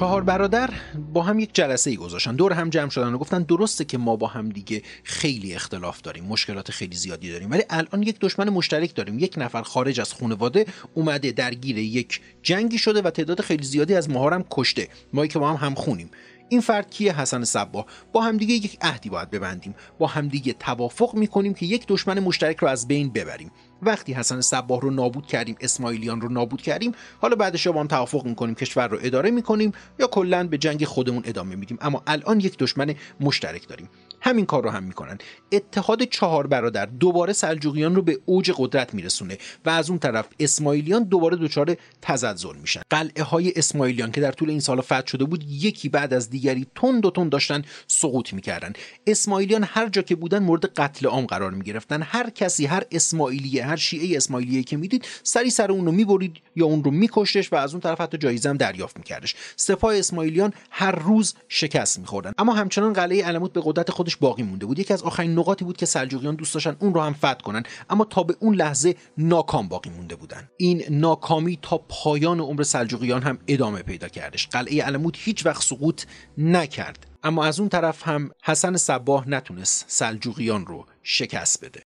چهار 0.00 0.22
برادر 0.22 0.70
با 1.12 1.22
هم 1.22 1.38
یک 1.38 1.50
جلسه 1.52 1.90
ای 1.90 1.96
گذاشتن. 1.96 2.36
دور 2.36 2.52
هم 2.52 2.70
جمع 2.70 2.90
شدن 2.90 3.14
و 3.14 3.18
گفتن 3.18 3.42
درسته 3.42 3.84
که 3.84 3.98
ما 3.98 4.16
با 4.16 4.26
هم 4.26 4.48
دیگه 4.48 4.82
خیلی 5.04 5.54
اختلاف 5.54 6.00
داریم 6.00 6.24
مشکلات 6.24 6.70
خیلی 6.70 6.96
زیادی 6.96 7.32
داریم 7.32 7.50
ولی 7.50 7.62
الان 7.70 8.02
یک 8.02 8.16
دشمن 8.20 8.48
مشترک 8.48 8.94
داریم. 8.94 9.18
یک 9.18 9.34
نفر 9.36 9.62
خارج 9.62 10.00
از 10.00 10.12
خانواده 10.12 10.66
اومده 10.94 11.32
درگیر 11.32 11.78
یک 11.78 12.20
جنگی 12.42 12.78
شده 12.78 13.02
و 13.02 13.10
تعداد 13.10 13.40
خیلی 13.40 13.64
زیادی 13.64 13.94
از 13.94 14.10
ماهارم 14.10 14.44
کشته. 14.50 14.88
ما 15.12 15.26
که 15.26 15.38
با 15.38 15.52
هم 15.52 15.68
هم 15.68 15.74
خونیم 15.74 16.10
این 16.48 16.60
فرد 16.60 16.90
کیه؟ 16.90 17.20
حسن 17.20 17.44
صبا. 17.44 17.86
با 18.12 18.20
همدیگه 18.20 18.54
یک 18.54 18.78
عهدی 18.80 19.08
باید 19.08 19.30
ببندیم. 19.30 19.74
با 19.98 20.06
همدیگه 20.06 20.52
توافق 20.52 21.14
می‌کنیم 21.14 21.54
که 21.54 21.66
یک 21.66 21.86
دشمن 21.86 22.20
مشترک 22.20 22.56
رو 22.56 22.68
از 22.68 22.88
بین 22.88 23.12
ببریم. 23.12 23.50
وقتی 23.82 24.12
حسن 24.12 24.40
صباه 24.40 24.80
رو 24.80 24.90
نابود 24.90 25.26
کردیم 25.26 25.56
اسماعیلیان 25.60 26.20
رو 26.20 26.28
نابود 26.28 26.62
کردیم 26.62 26.92
حالا 27.20 27.36
بعدش 27.36 27.66
با 27.66 27.80
هم 27.80 27.86
توافق 27.86 28.24
می‌کنیم 28.24 28.54
کشور 28.54 28.88
رو 28.88 28.98
اداره 29.02 29.30
می‌کنیم 29.30 29.72
یا 29.98 30.06
کلا 30.06 30.46
به 30.46 30.58
جنگ 30.58 30.84
خودمون 30.84 31.22
ادامه 31.26 31.56
میدیم. 31.56 31.78
اما 31.80 32.02
الان 32.06 32.40
یک 32.40 32.58
دشمن 32.58 32.94
مشترک 33.20 33.68
داریم. 33.68 33.88
همین 34.20 34.46
کار 34.46 34.62
رو 34.62 34.70
هم 34.70 34.82
می‌کنن. 34.82 35.18
اتحاد 35.52 36.02
چهار 36.02 36.46
برادر 36.46 36.86
دوباره 36.86 37.32
سلجوقیان 37.32 37.94
رو 37.94 38.02
به 38.02 38.18
اوج 38.24 38.52
قدرت 38.56 38.94
میرسونه 38.94 39.38
و 39.64 39.70
از 39.70 39.90
اون 39.90 39.98
طرف 39.98 40.26
اسماعیلیان 40.40 41.04
دوباره 41.04 41.36
دچار 41.36 41.76
تزلزل 42.02 42.56
میشن. 42.56 42.82
قلعه 42.90 43.22
های 43.22 43.52
اسماعیلیان 43.56 44.12
که 44.12 44.20
در 44.20 44.32
طول 44.32 44.50
این 44.50 44.60
سال 44.60 44.80
فتح 44.80 45.06
شده 45.06 45.24
بود 45.24 45.44
یکی 45.48 45.88
بعد 45.88 46.14
از 46.14 46.30
دیگری 46.30 46.66
تند 46.74 47.06
و 47.06 47.10
تند 47.10 47.30
داشتن 47.30 47.62
سقوط 47.86 48.32
می‌کردن. 48.32 48.72
اسماعیلیان 49.06 49.64
هر 49.64 49.88
جا 49.88 50.02
که 50.02 50.14
بودن 50.14 50.38
مورد 50.38 50.64
قتل 50.64 51.06
عام 51.06 51.26
قرار 51.26 51.50
می‌گرفتن. 51.50 52.02
هر 52.02 52.30
کسی 52.30 52.66
هر 52.66 52.82
اسماعیلیه 52.92 53.64
هر 53.66 53.76
شیعه 53.76 54.16
اسماعیلیه 54.16 54.62
که 54.62 54.76
می‌دید 54.76 55.04
سری 55.22 55.50
سر 55.50 55.72
اون 55.72 55.86
رو 55.86 55.92
می‌برید 55.92 56.36
یا 56.56 56.66
اون 56.66 56.84
رو 56.84 56.90
میکشتش 56.90 57.52
و 57.52 57.56
از 57.56 57.72
اون 57.72 57.80
طرف 57.80 58.00
حتی 58.00 58.18
جایزه 58.18 58.48
هم 58.48 58.56
دریافت 58.56 58.96
میکردش. 58.96 59.34
سپاه 59.56 59.96
اسماعیلیان 59.96 60.52
هر 60.70 60.92
روز 60.92 61.34
شکست 61.48 61.98
میخوردن. 61.98 62.32
اما 62.38 62.54
همچنان 62.54 62.92
قلعه 62.92 63.24
علموت 63.24 63.52
به 63.52 63.60
قدرت 63.64 63.90
خود 63.90 64.09
باقی 64.16 64.42
مونده 64.42 64.66
بود. 64.66 64.78
یکی 64.78 64.94
از 64.94 65.02
آخرین 65.02 65.38
نقاطی 65.38 65.64
بود 65.64 65.76
که 65.76 65.86
سلجوقیان 65.86 66.34
دوست 66.34 66.54
داشتن 66.54 66.76
اون 66.80 66.94
رو 66.94 67.00
هم 67.00 67.12
فتح 67.12 67.34
کنن 67.34 67.62
اما 67.90 68.04
تا 68.04 68.22
به 68.22 68.36
اون 68.40 68.54
لحظه 68.54 68.94
ناکام 69.18 69.68
باقی 69.68 69.90
مونده 69.90 70.16
بودن. 70.16 70.48
این 70.56 70.82
ناکامی 70.90 71.58
تا 71.62 71.78
پایان 71.78 72.40
عمر 72.40 72.62
سلجوقیان 72.62 73.22
هم 73.22 73.38
ادامه 73.48 73.82
پیدا 73.82 74.08
کردش. 74.08 74.48
قلعه 74.48 74.82
علموت 74.82 75.14
هیچ 75.18 75.46
وقت 75.46 75.62
سقوط 75.62 76.02
نکرد. 76.38 77.06
اما 77.22 77.44
از 77.44 77.60
اون 77.60 77.68
طرف 77.68 78.08
هم 78.08 78.30
حسن 78.44 78.76
صباه 78.76 79.28
نتونست 79.28 79.84
سلجوقیان 79.88 80.66
رو 80.66 80.86
شکست 81.02 81.64
بده. 81.64 81.89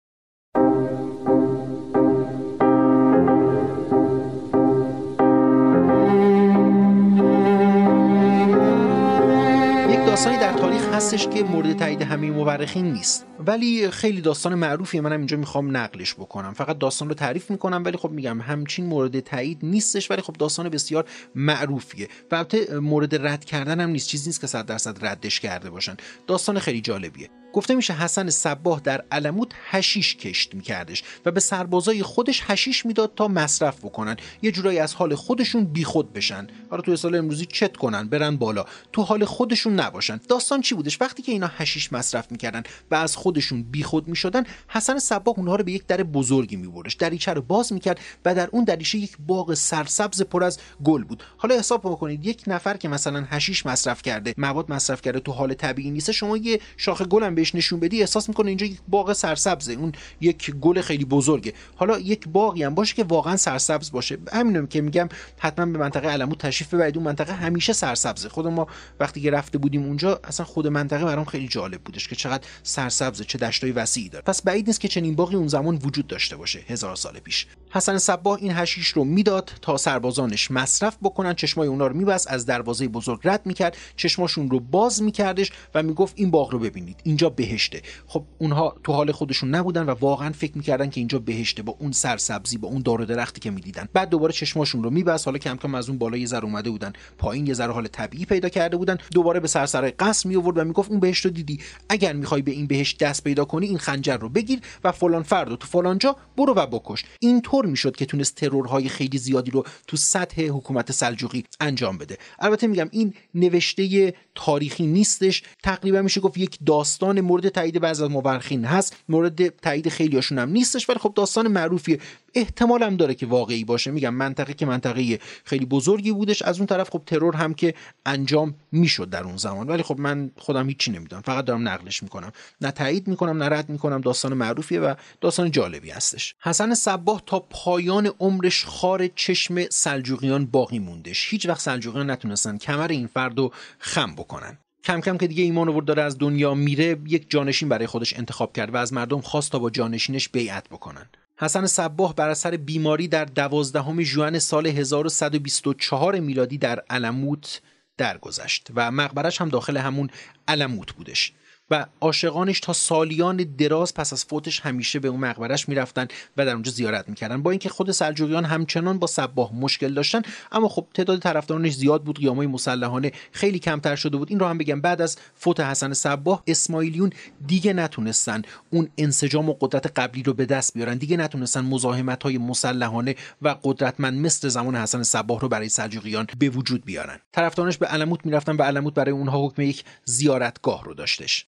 داستانی 10.19 10.37
در 10.37 10.53
تاریخ 10.53 10.93
هستش 10.93 11.27
که 11.27 11.43
مورد 11.43 11.77
تایید 11.77 12.01
همه 12.01 12.31
مورخین 12.31 12.91
نیست. 12.91 13.25
ولی 13.39 13.89
خیلی 13.89 14.21
داستان 14.21 14.55
معروفی 14.55 14.99
منم 14.99 15.17
اینجا 15.17 15.37
می‌خوام 15.37 15.77
نقلش 15.77 16.13
بکنم. 16.13 16.53
فقط 16.53 16.77
داستان 16.77 17.09
رو 17.09 17.15
تعریف 17.15 17.51
می‌کنم 17.51 17.81
ولی 17.85 17.97
خب 17.97 18.11
میگم 18.11 18.41
همچین 18.41 18.85
مورد 18.85 19.19
تایید 19.19 19.59
نیستش 19.63 20.11
ولی 20.11 20.21
خب 20.21 20.33
داستان 20.33 20.69
بسیار 20.69 21.05
معروفیه. 21.35 22.07
و 22.31 22.35
البته 22.35 22.79
مورد 22.79 23.27
رد 23.27 23.45
کردن 23.45 23.79
هم 23.79 23.89
نیست 23.89 24.07
چیزی 24.07 24.29
نیست 24.29 24.41
که 24.41 24.47
صد 24.47 24.65
درصد 24.65 25.05
ردش 25.05 25.39
کرده 25.39 25.69
باشن. 25.69 25.97
داستان 26.27 26.59
خیلی 26.59 26.81
جالبیه. 26.81 27.29
گفته 27.53 27.75
میشه 27.75 27.93
حسن 27.93 28.29
صباه 28.29 28.81
در 28.83 29.03
علموت 29.11 29.51
هشیش 29.69 30.15
کشت 30.15 30.55
میکردش 30.55 31.03
و 31.25 31.31
به 31.31 31.39
سربازای 31.39 32.03
خودش 32.03 32.43
هشیش 32.45 32.85
می‌داد 32.85 33.13
تا 33.15 33.27
مصرف 33.27 33.79
بکنن. 33.85 34.17
یه 34.41 34.51
جورایی 34.51 34.79
از 34.79 34.93
حال 34.93 35.15
خودشون 35.15 35.65
بیخود 35.65 36.13
بشن. 36.13 36.47
حالا 36.69 36.81
تو 36.81 36.95
سال 36.95 37.15
امروزی 37.15 37.45
چت 37.45 37.77
کنن 37.77 38.07
برن 38.07 38.37
بالا. 38.37 38.65
تو 38.93 39.01
حال 39.01 39.25
خودشون 39.25 39.73
نباشن. 39.73 40.19
داستان 40.27 40.61
چی 40.61 40.75
بودش؟ 40.75 41.01
وقتی 41.01 41.23
که 41.23 41.31
اینا 41.31 41.51
هشیش 41.57 41.93
مصرف 41.93 42.31
می‌کردن 42.31 42.63
و 42.91 42.95
از 42.95 43.15
خودشون 43.15 43.63
بیخود 43.63 44.07
می‌شدن 44.07 44.43
حسن 44.67 44.99
صباه 44.99 45.35
اونها 45.37 45.55
رو 45.55 45.63
به 45.63 45.71
یک 45.71 45.87
در 45.87 46.03
بزرگی 46.03 46.55
میبردش. 46.55 46.93
دریچه 46.93 47.33
رو 47.33 47.41
باز 47.41 47.73
می‌کرد 47.73 47.99
و 48.25 48.35
در 48.35 48.49
اون 48.51 48.63
دریچه 48.63 48.97
یک 48.97 49.17
باغ 49.27 49.53
سرسبز 49.53 50.21
پر 50.21 50.43
از 50.43 50.59
گل 50.83 51.03
بود. 51.03 51.23
حالا 51.37 51.55
حساب 51.55 51.81
بکنید 51.81 52.25
یک 52.25 52.43
نفر 52.47 52.77
که 52.77 52.87
مثلا 52.87 53.25
هشیش 53.29 53.65
مصرف 53.65 54.01
کرده 54.01 54.33
مواد 54.37 54.71
مصرف 54.71 55.01
کرده 55.01 55.19
تو 55.19 55.31
حال 55.31 55.53
طبیعی 55.53 55.91
نیست 55.91 56.11
شما 56.11 56.37
یه 56.37 56.59
شاخه 56.77 57.05
گل 57.05 57.23
بهش 57.39 57.55
نشون 57.55 57.79
بدی 57.79 57.99
احساس 57.99 58.29
می‌کنه 58.29 58.47
اینجا 58.47 58.65
یک 58.65 58.79
باغ 58.87 59.13
سرسبزه. 59.13 59.73
اون 59.73 59.91
یک 60.21 60.51
گل 60.51 60.81
خیلی 60.81 61.05
بزرگه. 61.05 61.53
حالا 61.75 61.99
یک 61.99 62.27
باغی 62.27 62.63
هم 62.63 62.75
باشه 62.75 62.95
که 62.95 63.03
واقعا 63.03 63.37
سرسبز 63.37 63.91
باشه. 63.91 64.17
همینم 64.33 64.67
که 64.67 64.81
میگم 64.81 65.09
حتما 65.37 65.65
به 65.65 65.79
منطقه 65.79 66.07
علموت 66.07 66.37
تشریف 66.37 66.73
ببرید. 66.73 66.97
اون 66.97 67.05
منطقه 67.05 67.33
همیشه 67.33 67.73
سرسبزه. 67.73 68.29
خود 68.29 68.47
ما 68.47 68.67
وقتی 68.99 69.21
که 69.21 69.31
رفته 69.31 69.57
بودیم 69.57 69.83
اونجا 69.83 70.19
اصلا 70.23 70.45
خود 70.45 70.67
منطقه 70.67 71.05
برام 71.05 71.25
خیلی 71.25 71.47
جالب 71.47 71.81
بودش 71.81 72.07
که 72.07 72.15
چقدر 72.15 72.43
سرسبزه 72.63 73.23
چه 73.23 73.37
دشتای 73.37 73.71
وسیعی 73.71 74.09
داره. 74.09 74.23
پس 74.23 74.41
بعید 74.41 74.67
نیست 74.67 74.79
که 74.79 74.87
چنین 74.87 75.15
باغی 75.15 75.35
اون 75.35 75.47
زمان 75.47 75.75
وجود 75.75 76.07
داشته 76.07 76.35
باشه. 76.35 76.59
هزار 76.67 76.95
سال 76.95 77.19
پیش. 77.19 77.47
حسن 77.71 77.97
صباه 77.97 78.37
این 78.41 78.51
هشیش 78.51 78.87
رو 78.87 79.03
می‌داد 79.03 79.51
تا 79.61 79.77
سربازانش 79.77 80.51
مصرف 80.51 80.97
بکنن. 81.03 81.33
چشمای 81.33 81.67
اونا 81.67 81.87
رو 81.87 81.95
میبست 81.95 82.31
از 82.31 82.45
دروازه 82.45 82.87
بزرگ 82.87 83.19
رد 83.23 83.41
می‌کرد. 83.45 83.77
چشماشون 83.95 84.49
رو 84.49 84.59
باز 84.59 85.03
میکردش 85.03 85.51
و 85.75 85.83
می‌گفت 85.83 86.13
این 86.17 86.31
باغ 86.31 86.51
رو 86.51 86.59
ببینید. 86.59 87.01
اینجا 87.03 87.28
بهشته. 87.29 87.81
خب 88.07 88.25
اونها 88.37 88.75
تو 88.83 88.93
حال 88.93 89.11
خودشون 89.11 89.55
نبودن 89.55 89.83
و 89.83 89.89
واقعا 89.89 90.31
فکر 90.31 90.51
می‌کردن 90.55 90.89
که 90.89 91.01
اینجا 91.01 91.19
بهشته 91.19 91.63
با 91.63 91.75
اون 91.79 91.91
سرسبزی 91.91 92.57
با 92.57 92.67
اون 92.67 92.81
دار 92.81 93.01
و 93.01 93.05
درختی 93.05 93.41
که 93.41 93.51
می‌دیدن. 93.51 93.87
بعد 93.93 94.09
دوباره 94.09 94.33
چشماشون 94.33 94.83
رو 94.83 94.89
میبست. 94.89 95.27
حالا 95.27 95.37
کم 95.37 95.57
کم 95.57 95.75
از 95.75 95.89
اون 95.89 95.97
بالا 95.97 96.17
یه 96.17 96.25
ذره 96.25 96.43
اومده 96.43 96.69
بودن 96.69 96.93
پایین 97.17 97.47
یه 97.47 97.53
ذره 97.53 97.73
حال 97.73 97.87
طبیعی 97.87 98.25
پیدا 98.25 98.49
کرده 98.49 98.77
بودن. 98.77 98.97
دوباره 99.13 99.39
به 99.39 99.47
سرسرای 99.47 99.91
قصر 99.91 100.29
می 100.29 100.35
آورد 100.35 100.57
و 100.57 100.63
می‌گفت 100.63 100.91
اون 100.91 100.99
بهشت 100.99 101.25
رو 101.25 101.31
دیدی. 101.31 101.59
اگر 101.89 102.13
می‌خوای 102.13 102.41
به 102.41 102.51
این 102.51 102.67
بهشت 102.67 102.97
دست 102.97 103.23
پیدا 103.23 103.45
کنی 103.45 103.67
این 103.67 103.77
خنجر 103.77 104.17
رو 104.17 104.29
بگیر 104.29 104.59
و 104.83 104.91
فلان 104.91 105.23
فرد 105.23 105.55
تو 105.55 105.67
فلان 105.67 105.97
جا 105.97 106.15
برو 106.37 106.53
و 106.53 106.65
بکش. 106.65 107.05
اینطور 107.19 107.65
می‌شد 107.65 107.95
که 107.95 108.05
تونست 108.05 108.35
ترورهای 108.35 108.89
خیلی 108.89 109.17
زیادی 109.17 109.51
رو 109.51 109.63
تو 109.87 109.97
سطح 109.97 110.41
حکومت 110.41 110.91
سلجوقی 110.91 111.43
انجام 111.59 111.97
بده. 111.97 112.17
البته 112.39 112.67
میگم 112.67 112.89
این 112.91 113.13
نوشته 113.35 114.13
تاریخی 114.35 114.87
نیستش. 114.87 115.43
تقریبا 115.63 116.01
میشه 116.01 116.21
گفت 116.21 116.37
یک 116.37 116.57
داستان 116.65 117.18
مورد 117.21 117.49
تایید 117.49 117.79
بعض 117.79 118.01
از 118.01 118.09
مورخین 118.09 118.65
هست. 118.65 118.95
مورد 119.09 119.47
تایید 119.47 119.89
خیلیاشون 119.89 120.39
هم 120.39 120.49
نیستش 120.49 120.89
ولی 120.89 120.99
خب 120.99 121.13
داستان 121.15 121.47
معروفیه. 121.47 121.99
احتمال 122.33 122.95
داره 122.95 123.15
که 123.15 123.25
واقعی 123.25 123.63
باشه. 123.63 123.91
میگم 123.91 124.13
منطقه 124.13 124.53
که 124.53 124.65
منطقه 124.65 125.19
خیلی 125.43 125.65
بزرگی 125.65 126.11
بودش. 126.11 126.41
از 126.41 126.57
اون 126.57 126.67
طرف 126.67 126.89
خب 126.89 127.01
ترور 127.05 127.35
هم 127.35 127.53
که 127.53 127.73
انجام 128.05 128.55
می‌شد 128.71 129.09
در 129.09 129.23
اون 129.23 129.37
زمان. 129.37 129.67
ولی 129.67 129.83
خب 129.83 129.99
من 129.99 130.31
خودم 130.37 130.67
هیچی 130.67 130.91
نمی‌دونم. 130.91 131.21
فقط 131.21 131.45
دارم 131.45 131.67
نقلش 131.67 132.03
می‌کنم. 132.03 132.31
نه 132.61 132.71
تایید 132.71 133.07
می‌کنم 133.07 133.43
نه 133.43 133.49
رد 133.49 133.69
می‌کنم. 133.69 134.01
داستان 134.01 134.33
معروفیه 134.33 134.79
و 134.79 134.93
داستان 135.21 135.51
جالبی 135.51 135.89
هستش. 135.89 136.35
حسن 136.41 136.73
صباه 136.73 137.23
تا 137.25 137.39
پایان 137.39 138.11
عمرش 138.19 138.65
خار 138.65 139.07
چشم 139.07 139.69
سلجوقیان 139.69 140.45
باقی 140.45 140.79
موندش. 140.79 141.27
هیچ 141.29 141.45
وقت 141.45 141.59
سلجوقیان 141.61 142.09
نتونستن 142.09 142.57
کمر 142.57 142.87
این 142.87 143.07
فرد 143.07 143.37
رو 143.37 143.53
خم 143.79 144.15
بکنن. 144.15 144.57
کم 144.83 145.01
کم 145.01 145.17
که 145.17 145.27
دیگه 145.27 145.43
ایمان 145.43 145.69
آورد 145.69 145.85
داره 145.85 146.03
از 146.03 146.17
دنیا 146.17 146.53
میره 146.53 146.97
یک 147.07 147.29
جانشین 147.29 147.69
برای 147.69 147.87
خودش 147.87 148.13
انتخاب 148.17 148.53
کرد 148.53 148.73
و 148.73 148.77
از 148.77 148.93
مردم 148.93 149.21
خواست 149.21 149.51
تا 149.51 149.59
با 149.59 149.69
جانشینش 149.69 150.29
بیعت 150.29 150.69
بکنن. 150.69 151.09
حسن 151.37 151.65
صباه 151.65 152.15
بر 152.15 152.29
اثر 152.29 152.57
بیماری 152.57 153.07
در 153.07 153.25
دوازدهم 153.25 154.01
ژوئن 154.01 154.39
سال 154.39 154.67
1124 154.67 156.19
میلادی 156.19 156.57
در 156.57 156.83
علموت 156.89 157.61
درگذشت 157.97 158.67
و 158.75 158.91
مقبرش 158.91 159.41
هم 159.41 159.49
داخل 159.49 159.77
همون 159.77 160.09
علموت 160.47 160.91
بودش. 160.91 161.33
و 161.71 161.85
عاشقانش 162.01 162.59
تا 162.59 162.73
سالیان 162.73 163.37
دراز 163.37 163.93
پس 163.93 164.13
از 164.13 164.25
فوتش 164.25 164.59
همیشه 164.59 164.99
به 164.99 165.07
اون 165.07 165.19
مقبرش 165.19 165.69
می‌رفتن 165.69 166.07
و 166.37 166.45
در 166.45 166.53
اونجا 166.53 166.71
زیارت 166.71 167.09
می‌کردن. 167.09 167.43
با 167.43 167.51
اینکه 167.51 167.69
خود 167.69 167.91
سلجوقیان 167.91 168.45
همچنان 168.45 168.99
با 168.99 169.07
صباه 169.07 169.55
مشکل 169.55 169.93
داشتن 169.93 170.21
اما 170.51 170.67
خب 170.67 170.87
تعداد 170.93 171.19
طرفدارانش 171.19 171.73
زیاد 171.73 172.03
بود 172.03 172.19
قیامای 172.19 172.47
مسلحانه 172.47 173.11
خیلی 173.31 173.59
کمتر 173.59 173.95
شده 173.95 174.17
بود. 174.17 174.29
این 174.29 174.39
رو 174.39 174.45
هم 174.45 174.57
بگم 174.57 174.81
بعد 174.81 175.01
از 175.01 175.17
فوت 175.35 175.59
حسن 175.59 175.93
صباه 175.93 176.43
اسماعیلیون 176.47 177.09
دیگه 177.47 177.73
نتونستن 177.73 178.41
اون 178.69 178.89
انسجام 178.97 179.49
و 179.49 179.55
قدرت 179.61 179.99
قبلی 179.99 180.23
رو 180.23 180.33
به 180.33 180.45
دست 180.45 180.73
بیارن. 180.73 180.97
دیگه 180.97 181.17
نتونستن 181.17 181.61
مزاحمت 181.61 182.23
های 182.23 182.37
مسلحانه 182.37 183.15
و 183.41 183.55
قدرتمند 183.63 184.19
مثل 184.19 184.47
زمان 184.47 184.75
حسن 184.75 185.03
صباه 185.03 185.39
رو 185.39 185.49
برای 185.49 185.69
سلجوقیان 185.69 186.27
به 186.39 186.49
وجود 186.49 186.85
بیارن. 186.85 187.19
طرفدارانش 187.31 187.77
به 187.77 187.85
علموت 187.85 188.25
می‌رفتن 188.25 188.55
و 188.55 188.61
علموت 188.61 188.93
برای 188.93 189.11
اونها 189.11 189.45
حکم 189.45 189.61
یک 189.61 189.83
زیارتگاه 190.05 190.83
رو 190.83 190.93
داشتش. 190.93 191.45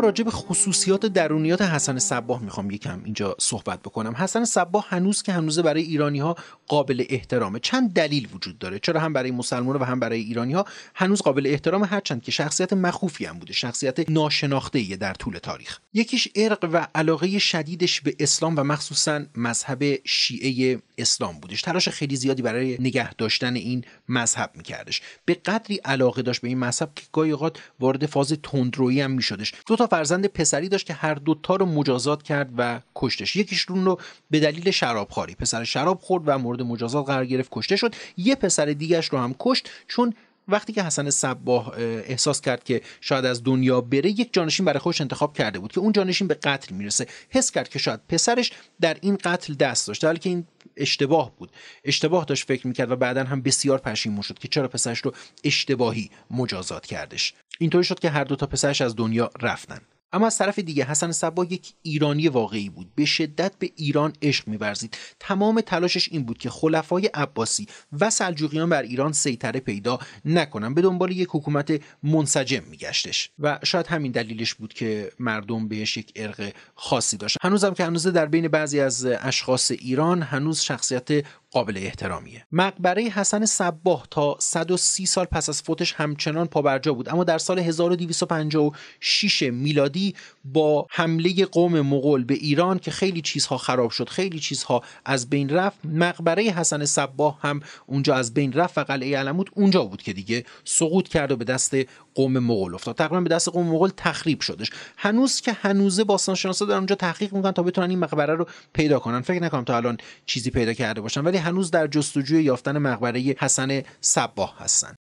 راجع 0.00 0.24
به 0.24 0.30
خصوصیات 0.30 1.06
درونیات 1.06 1.62
حسن 1.62 1.98
صباه 1.98 2.42
می‌خوام 2.42 2.70
یکم 2.70 3.00
اینجا 3.04 3.34
صحبت 3.38 3.80
بکنم. 3.82 4.14
حسن 4.16 4.44
صباه 4.44 4.86
هنوز 4.88 5.22
که 5.22 5.32
هنوز 5.32 5.58
برای 5.58 5.82
ایرانی 5.82 6.18
ها 6.18 6.36
قابل 6.68 7.04
احترامه. 7.08 7.58
چند 7.58 7.92
دلیل 7.92 8.28
وجود 8.32 8.58
داره؟ 8.58 8.78
چرا 8.78 9.00
هم 9.00 9.12
برای 9.12 9.30
مسلمان 9.30 9.76
و 9.76 9.84
هم 9.84 10.00
برای 10.00 10.20
ایرانی 10.20 10.52
ها 10.52 10.64
هنوز 10.94 11.22
قابل 11.22 11.46
احترام 11.46 11.84
هرچند 11.84 12.22
که 12.22 12.32
شخصیت 12.32 12.72
مخوفی 12.72 13.24
هم 13.24 13.38
بوده 13.38 13.52
شخصیت 13.52 14.10
ناشناخته 14.10 14.96
در 14.96 15.14
طول 15.14 15.38
تاریخ. 15.38 15.78
یکیش 15.94 16.28
ارق 16.34 16.68
و 16.72 16.86
علاقه 16.94 17.38
شدیدش 17.38 18.00
به 18.00 18.16
اسلام 18.20 18.56
و 18.56 18.64
مخصوصا 18.64 19.24
مذهب 19.36 19.84
شیعه 20.04 20.82
اسلام 20.98 21.40
بودش. 21.40 21.62
تلاش 21.62 21.88
خیلی 21.88 22.16
زیادی 22.16 22.42
برای 22.42 22.76
نگه 22.80 23.14
داشتن 23.14 23.54
این 23.54 23.84
مذهب 24.08 24.50
میکردش. 24.54 25.02
به 25.24 25.34
قدری 25.34 25.76
علاقه 25.76 26.22
داشت 26.22 26.40
به 26.40 26.48
این 26.48 26.58
مذهب 26.58 26.90
که 26.94 27.02
گاهی 27.12 27.30
اوقات 27.30 27.58
وارد 27.80 28.06
فاز 28.06 28.32
تندرویی 28.42 29.00
هم 29.00 29.10
میشدش. 29.10 29.54
دو 29.66 29.76
تا 29.76 29.86
فرزند 29.86 30.26
پسری 30.26 30.68
داشت 30.68 30.86
که 30.86 30.94
هر 30.94 31.14
دوتا 31.14 31.56
رو 31.56 31.66
مجازات 31.66 32.22
کرد 32.22 32.50
و 32.58 32.80
کشتش. 32.94 33.36
یکیشون 33.36 33.84
رو 33.84 34.00
به 34.30 34.40
دلیل 34.40 34.70
شرابخواری 34.70 35.34
پسر 35.34 35.64
شراب 35.64 36.00
خورد 36.00 36.22
و 36.26 36.38
مورد 36.38 36.57
مجازات 36.62 37.06
قرار 37.06 37.26
گرفت 37.26 37.48
کشته 37.52 37.76
شد. 37.76 37.94
یه 38.16 38.34
پسر 38.34 38.66
دیگرش 38.66 39.08
رو 39.08 39.18
هم 39.18 39.34
کشت 39.38 39.70
چون 39.88 40.14
وقتی 40.48 40.72
که 40.72 40.82
حسن 40.82 41.10
صباه 41.10 41.72
احساس 41.78 42.40
کرد 42.40 42.64
که 42.64 42.82
شاید 43.00 43.24
از 43.24 43.44
دنیا 43.44 43.80
بره 43.80 44.10
یک 44.10 44.32
جانشین 44.32 44.66
برای 44.66 44.78
خودش 44.78 45.00
انتخاب 45.00 45.36
کرده 45.36 45.58
بود 45.58 45.72
که 45.72 45.80
اون 45.80 45.92
جانشین 45.92 46.28
به 46.28 46.34
قتل 46.34 46.74
می‌رسه. 46.74 47.06
حس 47.28 47.50
کرد 47.50 47.68
که 47.68 47.78
شاید 47.78 48.00
پسرش 48.08 48.52
در 48.80 48.96
این 49.00 49.18
قتل 49.24 49.54
دست 49.54 49.86
داشت. 49.86 50.02
در 50.02 50.16
که 50.16 50.28
این 50.28 50.46
اشتباه 50.76 51.32
بود. 51.36 51.50
اشتباه 51.84 52.24
داشت 52.24 52.48
فکر 52.48 52.66
می‌کرد 52.66 52.90
و 52.90 52.96
بعدا 52.96 53.24
هم 53.24 53.42
بسیار 53.42 53.78
پشیمون 53.78 54.22
شد 54.22 54.38
که 54.38 54.48
چرا 54.48 54.68
پسرش 54.68 54.98
رو 54.98 55.12
اشتباهی 55.44 56.10
مجازات 56.30 56.86
کردش. 56.86 57.34
اینطوری 57.58 57.84
شد 57.84 57.98
که 57.98 58.10
هر 58.10 58.24
دو 58.24 58.36
تا 58.36 58.46
پسرش 58.46 58.80
از 58.80 58.96
دنیا 58.96 59.30
رفتن. 59.42 59.80
اما 60.12 60.26
از 60.26 60.38
طرف 60.38 60.58
دیگه 60.58 60.84
حسن 60.84 61.12
صبا 61.12 61.44
یک 61.44 61.72
ایرانی 61.82 62.28
واقعی 62.28 62.68
بود. 62.68 62.94
به 62.94 63.04
شدت 63.04 63.52
به 63.58 63.70
ایران 63.76 64.12
عشق 64.22 64.48
میورزید. 64.48 64.96
تمام 65.20 65.60
تلاشش 65.60 66.08
این 66.12 66.24
بود 66.24 66.38
که 66.38 66.50
خلفای 66.50 67.06
عباسی 67.06 67.66
و 68.00 68.10
سلجوقیان 68.10 68.68
بر 68.68 68.82
ایران 68.82 69.12
سیطره 69.12 69.60
پیدا 69.60 69.98
نکنن 70.24 70.74
به 70.74 70.82
دنبال 70.82 71.12
یک 71.12 71.28
حکومت 71.30 71.80
منسجم 72.02 72.62
میگشتش. 72.70 73.30
و 73.38 73.58
شاید 73.64 73.86
همین 73.86 74.12
دلیلش 74.12 74.54
بود 74.54 74.72
که 74.72 75.12
مردم 75.18 75.68
بهش 75.68 75.96
یک 75.96 76.12
ارق 76.16 76.52
خاصی 76.74 77.16
داشت 77.16 77.36
هنوزم 77.42 77.74
که 77.74 77.84
هنوز 77.84 78.06
در 78.06 78.26
بین 78.26 78.48
بعضی 78.48 78.80
از 78.80 79.04
اشخاص 79.04 79.70
ایران 79.70 80.22
هنوز 80.22 80.60
شخصیت 80.60 81.24
قابل 81.50 81.76
احترامیه. 81.76 82.46
مقبره 82.52 83.02
حسن 83.02 83.46
صباه 83.46 84.06
تا 84.10 84.36
130 84.40 85.06
سال 85.06 85.24
پس 85.24 85.48
از 85.48 85.62
فوتش 85.62 85.92
همچنان 85.92 86.46
پابرجا 86.46 86.94
بود. 86.94 87.08
اما 87.08 87.24
در 87.24 87.38
سال 87.38 87.58
1256 87.58 89.42
میلادی 89.42 89.97
با 90.44 90.86
حمله 90.90 91.44
قوم 91.44 91.80
مغول 91.80 92.24
به 92.24 92.34
ایران 92.34 92.78
که 92.78 92.90
خیلی 92.90 93.20
چیزها 93.20 93.58
خراب 93.58 93.90
شد 93.90 94.08
خیلی 94.08 94.40
چیزها 94.40 94.82
از 95.04 95.30
بین 95.30 95.48
رفت. 95.48 95.78
مقبره 95.84 96.42
حسن 96.42 96.84
صباه 96.84 97.38
هم 97.42 97.60
اونجا 97.86 98.14
از 98.14 98.34
بین 98.34 98.52
رفت 98.52 98.78
و 98.78 98.84
قلعه 98.84 99.18
علمود 99.18 99.50
اونجا 99.54 99.84
بود 99.84 100.02
که 100.02 100.12
دیگه 100.12 100.44
سقوط 100.64 101.08
کرد 101.08 101.32
و 101.32 101.36
به 101.36 101.44
دست 101.44 101.76
قوم 102.14 102.38
مغول 102.38 102.74
افتاد. 102.74 102.96
تقریبا 102.96 103.20
به 103.20 103.28
دست 103.28 103.48
قوم 103.48 103.66
مغول 103.66 103.90
تخریب 103.96 104.40
شدش. 104.40 104.70
هنوز 104.96 105.40
که 105.40 105.52
هنوزه 105.52 106.04
باستانشناسا 106.04 106.64
در 106.64 106.74
اونجا 106.74 106.94
تحقیق 106.94 107.32
می‌کنن 107.32 107.52
تا 107.52 107.62
بتونن 107.62 107.90
این 107.90 107.98
مقبره 107.98 108.34
رو 108.34 108.46
پیدا 108.72 108.98
کنن. 108.98 109.20
فکر 109.20 109.42
نکنم 109.42 109.64
تا 109.64 109.76
الان 109.76 109.98
چیزی 110.26 110.50
پیدا 110.50 110.72
کرده 110.72 111.00
باشن 111.00 111.20
ولی 111.20 111.36
هنوز 111.36 111.70
در 111.70 111.86
جستجوی 111.86 112.42
یافتن 112.42 112.78
مقبره 112.78 113.20
حسن 113.20 113.82
صباه 114.00 114.56
هستن. 114.58 114.94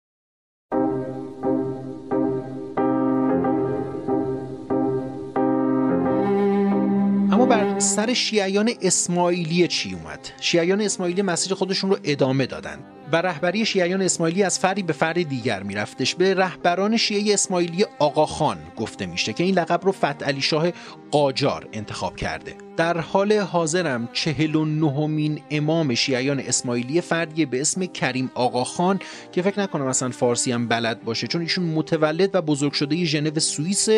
اما 7.35 7.47
بر 7.47 7.79
سر 7.79 8.15
شیعیان 8.15 8.71
اسماعیلی 8.83 9.69
چی 9.69 9.95
اومد؟ 9.95 10.19
شیعیان 10.41 10.81
اسماعیلی 10.81 11.23
مسیر 11.23 11.55
خودشون 11.55 11.91
رو 11.91 11.97
ادامه 12.05 12.47
دادن 12.47 12.79
و 13.13 13.17
رهبری 13.17 13.65
شیعیان 13.67 14.03
اسماعیلی 14.03 14.43
از 14.43 14.59
فردی 14.59 14.83
به 14.83 14.93
فرد 14.93 15.23
دیگر 15.23 15.63
میرفتش. 15.63 16.15
به 16.15 16.35
رهبران 16.35 16.97
شیعه 16.97 17.35
اسماعیلی 17.35 17.87
آقاخان 17.99 18.59
گفته 18.77 19.07
میشه 19.07 19.33
که 19.33 19.45
این 19.45 19.55
لقب 19.55 19.85
رو 19.85 19.93
فتح 19.93 20.27
علی 20.27 20.41
شاه 20.41 20.71
قاجار 21.11 21.69
انتخاب 21.73 22.17
کرده. 22.17 22.55
در 22.77 23.01
حال 23.01 23.33
حاضرم 23.33 24.09
چهل 24.13 24.55
و 24.55 24.65
نهمین 24.65 25.41
امام 25.51 25.95
شیعیان 25.95 26.41
اسماعیلی 26.41 27.01
فردی 27.01 27.47
به 27.47 27.61
اسم 27.61 27.87
کریم 27.87 28.31
آقاخان 28.35 29.01
که 29.33 29.43
فکر 29.43 29.61
نکنم 29.61 29.87
اصلا 29.87 30.11
فارسی 30.11 30.53
هم 30.53 30.69
بلد 30.69 31.05
باشه 31.05 31.27
چون 31.27 31.41
ایشون 31.41 31.65
متولد 31.65 32.35
و 32.35 32.43
بزرگ 32.43 32.73
شده 32.73 33.05
ژنو 33.05 33.41
سوئیس 33.41 33.89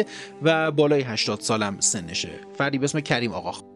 و 0.42 0.70
بالای 0.70 1.02
80 1.02 1.40
سالم 1.40 1.76
سنشه. 1.80 2.30
فردی 2.58 2.78
به 2.78 2.84
اسم 2.84 3.00
کریم 3.00 3.32
آقاخان 3.32 3.75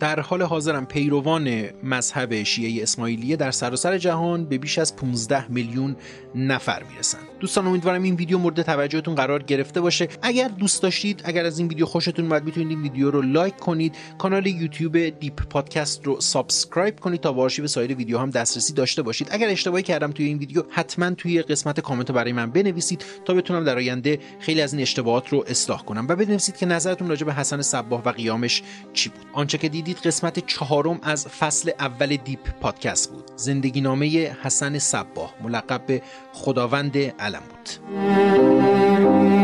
در 0.00 0.20
حال 0.20 0.42
حاضرم 0.42 0.86
پیروان 0.86 1.64
مذهب 1.84 2.42
شیعه 2.42 2.82
اسماعیلیه 2.82 3.36
در 3.36 3.50
سراسر 3.50 3.98
جهان 3.98 4.44
به 4.44 4.58
بیش 4.58 4.78
از 4.78 4.96
15 4.96 5.48
میلیون 5.48 5.96
نفر 6.34 6.82
می‌رسن 6.82 7.18
دوستان 7.40 7.66
امیدوارم 7.66 8.02
این 8.02 8.14
ویدیو 8.14 8.38
مورد 8.38 8.62
توجهتون 8.62 9.14
قرار 9.14 9.42
گرفته 9.42 9.80
باشه. 9.80 10.08
اگر 10.22 10.48
دوست 10.48 10.82
داشتید 10.82 11.22
اگر 11.24 11.44
از 11.44 11.58
این 11.58 11.68
ویدیو 11.68 11.86
خوشتون 11.86 12.24
اومد 12.24 12.44
می‌تونید 12.44 12.70
این 12.70 12.82
ویدیو 12.82 13.10
رو 13.10 13.22
لایک 13.22 13.56
کنید. 13.56 13.94
کانال 14.18 14.46
یوتیوب 14.46 15.08
Deep 15.08 15.42
Podcast 15.42 16.06
رو 16.06 16.20
subscribe 16.20 17.00
کنید 17.00 17.20
تا 17.20 17.32
به 17.32 17.42
آرشیو 17.42 17.66
سایر 17.66 17.94
ویدیو 17.94 18.18
هم 18.18 18.30
دسترسی 18.30 18.72
داشته 18.72 19.02
باشید. 19.02 19.28
اگر 19.30 19.48
اشتباهی 19.48 19.82
کردم 19.82 20.12
توی 20.12 20.26
این 20.26 20.38
ویدیو 20.38 20.62
حتما 20.70 21.10
توی 21.10 21.42
قسمت 21.42 21.80
کامنت 21.80 22.10
برای 22.10 22.32
من 22.32 22.50
بنویسید 22.50 23.04
تا 23.24 23.34
بتونم 23.34 23.64
در 23.64 23.76
آینده 23.76 24.18
خیلی 24.40 24.60
از 24.60 24.72
این 24.72 24.82
اشتباهات 24.82 25.28
رو 25.28 25.44
اصلاح 25.48 25.84
کنم. 25.84 26.06
و 26.08 26.16
بنویسید 26.16 26.56
که 26.56 26.66
نظرتون 26.66 27.08
راجع 27.08 27.26
به 27.26 27.34
حسن 27.34 27.62
صباح 27.62 28.02
و 28.04 28.10
قیامش 28.10 28.62
چی 28.92 29.08
بود. 29.08 29.26
آنچه 29.32 29.58
که 29.58 29.68
دیدید 29.86 30.06
قسمت 30.06 30.46
چهارم 30.46 30.98
از 31.02 31.28
فصل 31.28 31.70
اول 31.78 32.16
دیپ 32.16 32.40
پادکست 32.60 33.10
بود. 33.10 33.24
زندگی 33.36 33.80
نامه 33.80 34.36
حسن 34.42 34.78
صباه 34.78 35.34
ملقب 35.42 35.86
به 35.86 36.02
خداوند 36.32 36.98
علم 36.98 37.42
بود. 37.50 39.35